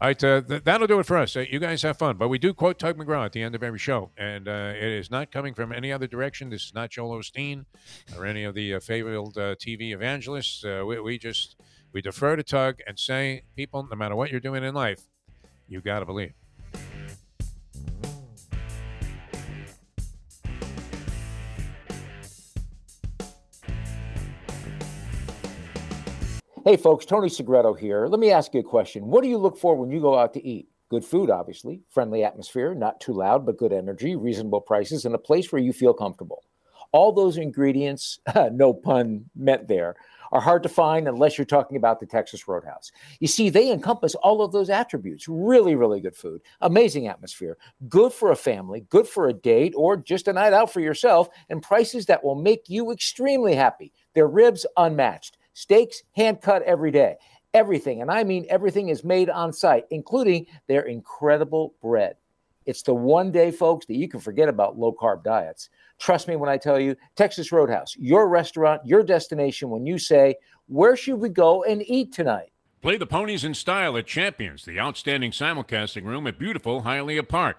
All 0.00 0.06
right, 0.06 0.22
uh, 0.22 0.42
th- 0.42 0.62
that'll 0.62 0.86
do 0.86 1.00
it 1.00 1.06
for 1.06 1.16
us. 1.16 1.34
Uh, 1.34 1.40
you 1.50 1.58
guys 1.58 1.82
have 1.82 1.98
fun. 1.98 2.18
But 2.18 2.28
we 2.28 2.38
do 2.38 2.54
quote 2.54 2.78
Tug 2.78 2.96
McGraw 2.96 3.24
at 3.24 3.32
the 3.32 3.42
end 3.42 3.56
of 3.56 3.64
every 3.64 3.80
show, 3.80 4.12
and 4.16 4.46
uh, 4.46 4.72
it 4.76 4.84
is 4.92 5.10
not 5.10 5.32
coming 5.32 5.54
from 5.54 5.72
any 5.72 5.92
other 5.92 6.06
direction. 6.06 6.50
This 6.50 6.66
is 6.66 6.74
not 6.74 6.90
Joel 6.90 7.18
Osteen 7.18 7.64
or 8.16 8.24
any 8.24 8.44
of 8.44 8.54
the 8.54 8.74
uh, 8.74 8.76
uh, 8.76 8.80
TV 8.80 9.92
evangelists. 9.92 10.64
Uh, 10.64 10.84
we, 10.86 11.00
we 11.00 11.18
just 11.18 11.56
we 11.92 12.00
defer 12.00 12.36
to 12.36 12.44
Tug 12.44 12.78
and 12.86 12.96
say, 12.96 13.42
people, 13.56 13.88
no 13.90 13.96
matter 13.96 14.14
what 14.14 14.30
you're 14.30 14.38
doing 14.38 14.62
in 14.62 14.72
life, 14.72 15.02
you 15.66 15.80
got 15.80 15.98
to 15.98 16.06
believe. 16.06 16.34
Hey 26.68 26.76
folks, 26.76 27.06
Tony 27.06 27.30
Segreto 27.30 27.72
here. 27.72 28.08
Let 28.08 28.20
me 28.20 28.30
ask 28.30 28.52
you 28.52 28.60
a 28.60 28.62
question. 28.62 29.06
What 29.06 29.22
do 29.22 29.28
you 29.30 29.38
look 29.38 29.56
for 29.56 29.74
when 29.74 29.90
you 29.90 30.02
go 30.02 30.18
out 30.18 30.34
to 30.34 30.46
eat? 30.46 30.68
Good 30.90 31.02
food, 31.02 31.30
obviously, 31.30 31.80
friendly 31.88 32.24
atmosphere, 32.24 32.74
not 32.74 33.00
too 33.00 33.14
loud, 33.14 33.46
but 33.46 33.56
good 33.56 33.72
energy, 33.72 34.16
reasonable 34.16 34.60
prices, 34.60 35.06
and 35.06 35.14
a 35.14 35.18
place 35.18 35.50
where 35.50 35.62
you 35.62 35.72
feel 35.72 35.94
comfortable. 35.94 36.44
All 36.92 37.10
those 37.10 37.38
ingredients, 37.38 38.18
no 38.52 38.74
pun 38.74 39.24
meant 39.34 39.66
there, 39.66 39.96
are 40.30 40.42
hard 40.42 40.62
to 40.62 40.68
find 40.68 41.08
unless 41.08 41.38
you're 41.38 41.46
talking 41.46 41.78
about 41.78 42.00
the 42.00 42.06
Texas 42.06 42.46
Roadhouse. 42.46 42.92
You 43.18 43.28
see, 43.28 43.48
they 43.48 43.72
encompass 43.72 44.14
all 44.16 44.42
of 44.42 44.52
those 44.52 44.68
attributes. 44.68 45.26
Really, 45.26 45.74
really 45.74 46.02
good 46.02 46.16
food, 46.16 46.42
amazing 46.60 47.06
atmosphere, 47.06 47.56
good 47.88 48.12
for 48.12 48.30
a 48.30 48.36
family, 48.36 48.84
good 48.90 49.08
for 49.08 49.28
a 49.28 49.32
date, 49.32 49.72
or 49.74 49.96
just 49.96 50.28
a 50.28 50.34
night 50.34 50.52
out 50.52 50.70
for 50.70 50.80
yourself, 50.80 51.30
and 51.48 51.62
prices 51.62 52.04
that 52.06 52.22
will 52.22 52.34
make 52.34 52.68
you 52.68 52.92
extremely 52.92 53.54
happy. 53.54 53.90
Their 54.12 54.28
ribs 54.28 54.66
unmatched, 54.76 55.38
steaks 55.58 56.04
hand 56.14 56.40
cut 56.40 56.62
every 56.62 56.92
day. 56.92 57.16
Everything, 57.52 58.00
and 58.00 58.10
I 58.10 58.22
mean 58.22 58.46
everything, 58.48 58.90
is 58.90 59.02
made 59.02 59.28
on 59.28 59.52
site, 59.52 59.86
including 59.90 60.46
their 60.68 60.82
incredible 60.82 61.74
bread. 61.82 62.16
It's 62.64 62.82
the 62.82 62.94
one 62.94 63.32
day, 63.32 63.50
folks, 63.50 63.86
that 63.86 63.96
you 63.96 64.06
can 64.06 64.20
forget 64.20 64.48
about 64.48 64.78
low 64.78 64.92
carb 64.92 65.24
diets. 65.24 65.70
Trust 65.98 66.28
me 66.28 66.36
when 66.36 66.50
I 66.50 66.58
tell 66.58 66.78
you, 66.78 66.94
Texas 67.16 67.50
Roadhouse, 67.50 67.96
your 67.96 68.28
restaurant, 68.28 68.82
your 68.84 69.02
destination 69.02 69.70
when 69.70 69.84
you 69.86 69.98
say, 69.98 70.36
Where 70.66 70.94
should 70.94 71.16
we 71.16 71.30
go 71.30 71.64
and 71.64 71.82
eat 71.88 72.12
tonight? 72.12 72.52
Play 72.80 72.96
the 72.96 73.06
ponies 73.06 73.42
in 73.42 73.54
style 73.54 73.96
at 73.96 74.06
Champions, 74.06 74.64
the 74.64 74.78
outstanding 74.78 75.32
simulcasting 75.32 76.04
room 76.04 76.28
at 76.28 76.38
beautiful 76.38 76.82
Hialeah 76.82 77.26
Park. 77.26 77.56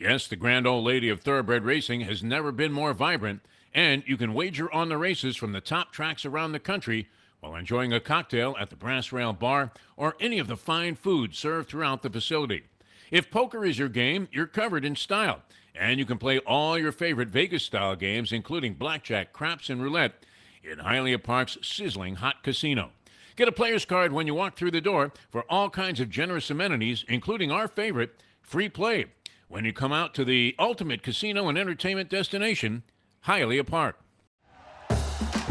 Yes, 0.00 0.26
the 0.26 0.36
grand 0.36 0.66
old 0.66 0.84
lady 0.84 1.10
of 1.10 1.20
thoroughbred 1.20 1.64
racing 1.64 2.00
has 2.00 2.24
never 2.24 2.50
been 2.50 2.72
more 2.72 2.92
vibrant, 2.92 3.42
and 3.72 4.02
you 4.06 4.16
can 4.16 4.34
wager 4.34 4.72
on 4.72 4.88
the 4.88 4.98
races 4.98 5.36
from 5.36 5.52
the 5.52 5.60
top 5.60 5.92
tracks 5.92 6.24
around 6.24 6.52
the 6.52 6.58
country 6.58 7.08
while 7.40 7.54
enjoying 7.54 7.92
a 7.92 8.00
cocktail 8.00 8.56
at 8.58 8.70
the 8.70 8.76
Brass 8.76 9.12
Rail 9.12 9.32
Bar 9.32 9.72
or 9.96 10.16
any 10.20 10.38
of 10.38 10.48
the 10.48 10.56
fine 10.56 10.94
food 10.94 11.34
served 11.34 11.68
throughout 11.68 12.02
the 12.02 12.10
facility. 12.10 12.64
If 13.10 13.30
poker 13.30 13.64
is 13.64 13.78
your 13.78 13.88
game, 13.88 14.28
you're 14.32 14.46
covered 14.46 14.84
in 14.84 14.96
style, 14.96 15.42
and 15.74 15.98
you 15.98 16.04
can 16.04 16.18
play 16.18 16.38
all 16.40 16.78
your 16.78 16.92
favorite 16.92 17.28
Vegas 17.28 17.62
style 17.62 17.94
games, 17.94 18.32
including 18.32 18.74
blackjack, 18.74 19.32
craps, 19.32 19.70
and 19.70 19.82
roulette, 19.82 20.24
in 20.64 20.78
Hialeah 20.78 21.22
Park's 21.22 21.58
sizzling 21.62 22.16
hot 22.16 22.42
casino. 22.42 22.90
Get 23.36 23.48
a 23.48 23.52
player's 23.52 23.84
card 23.84 24.12
when 24.12 24.26
you 24.26 24.34
walk 24.34 24.56
through 24.56 24.72
the 24.72 24.80
door 24.80 25.12
for 25.28 25.44
all 25.48 25.70
kinds 25.70 26.00
of 26.00 26.10
generous 26.10 26.50
amenities, 26.50 27.04
including 27.08 27.52
our 27.52 27.68
favorite, 27.68 28.20
free 28.42 28.68
play 28.68 29.06
when 29.48 29.64
you 29.64 29.72
come 29.72 29.92
out 29.92 30.14
to 30.14 30.24
the 30.24 30.54
ultimate 30.58 31.02
casino 31.02 31.48
and 31.48 31.56
entertainment 31.56 32.08
destination, 32.08 32.82
Hialeah 33.26 33.66
Park. 33.66 33.98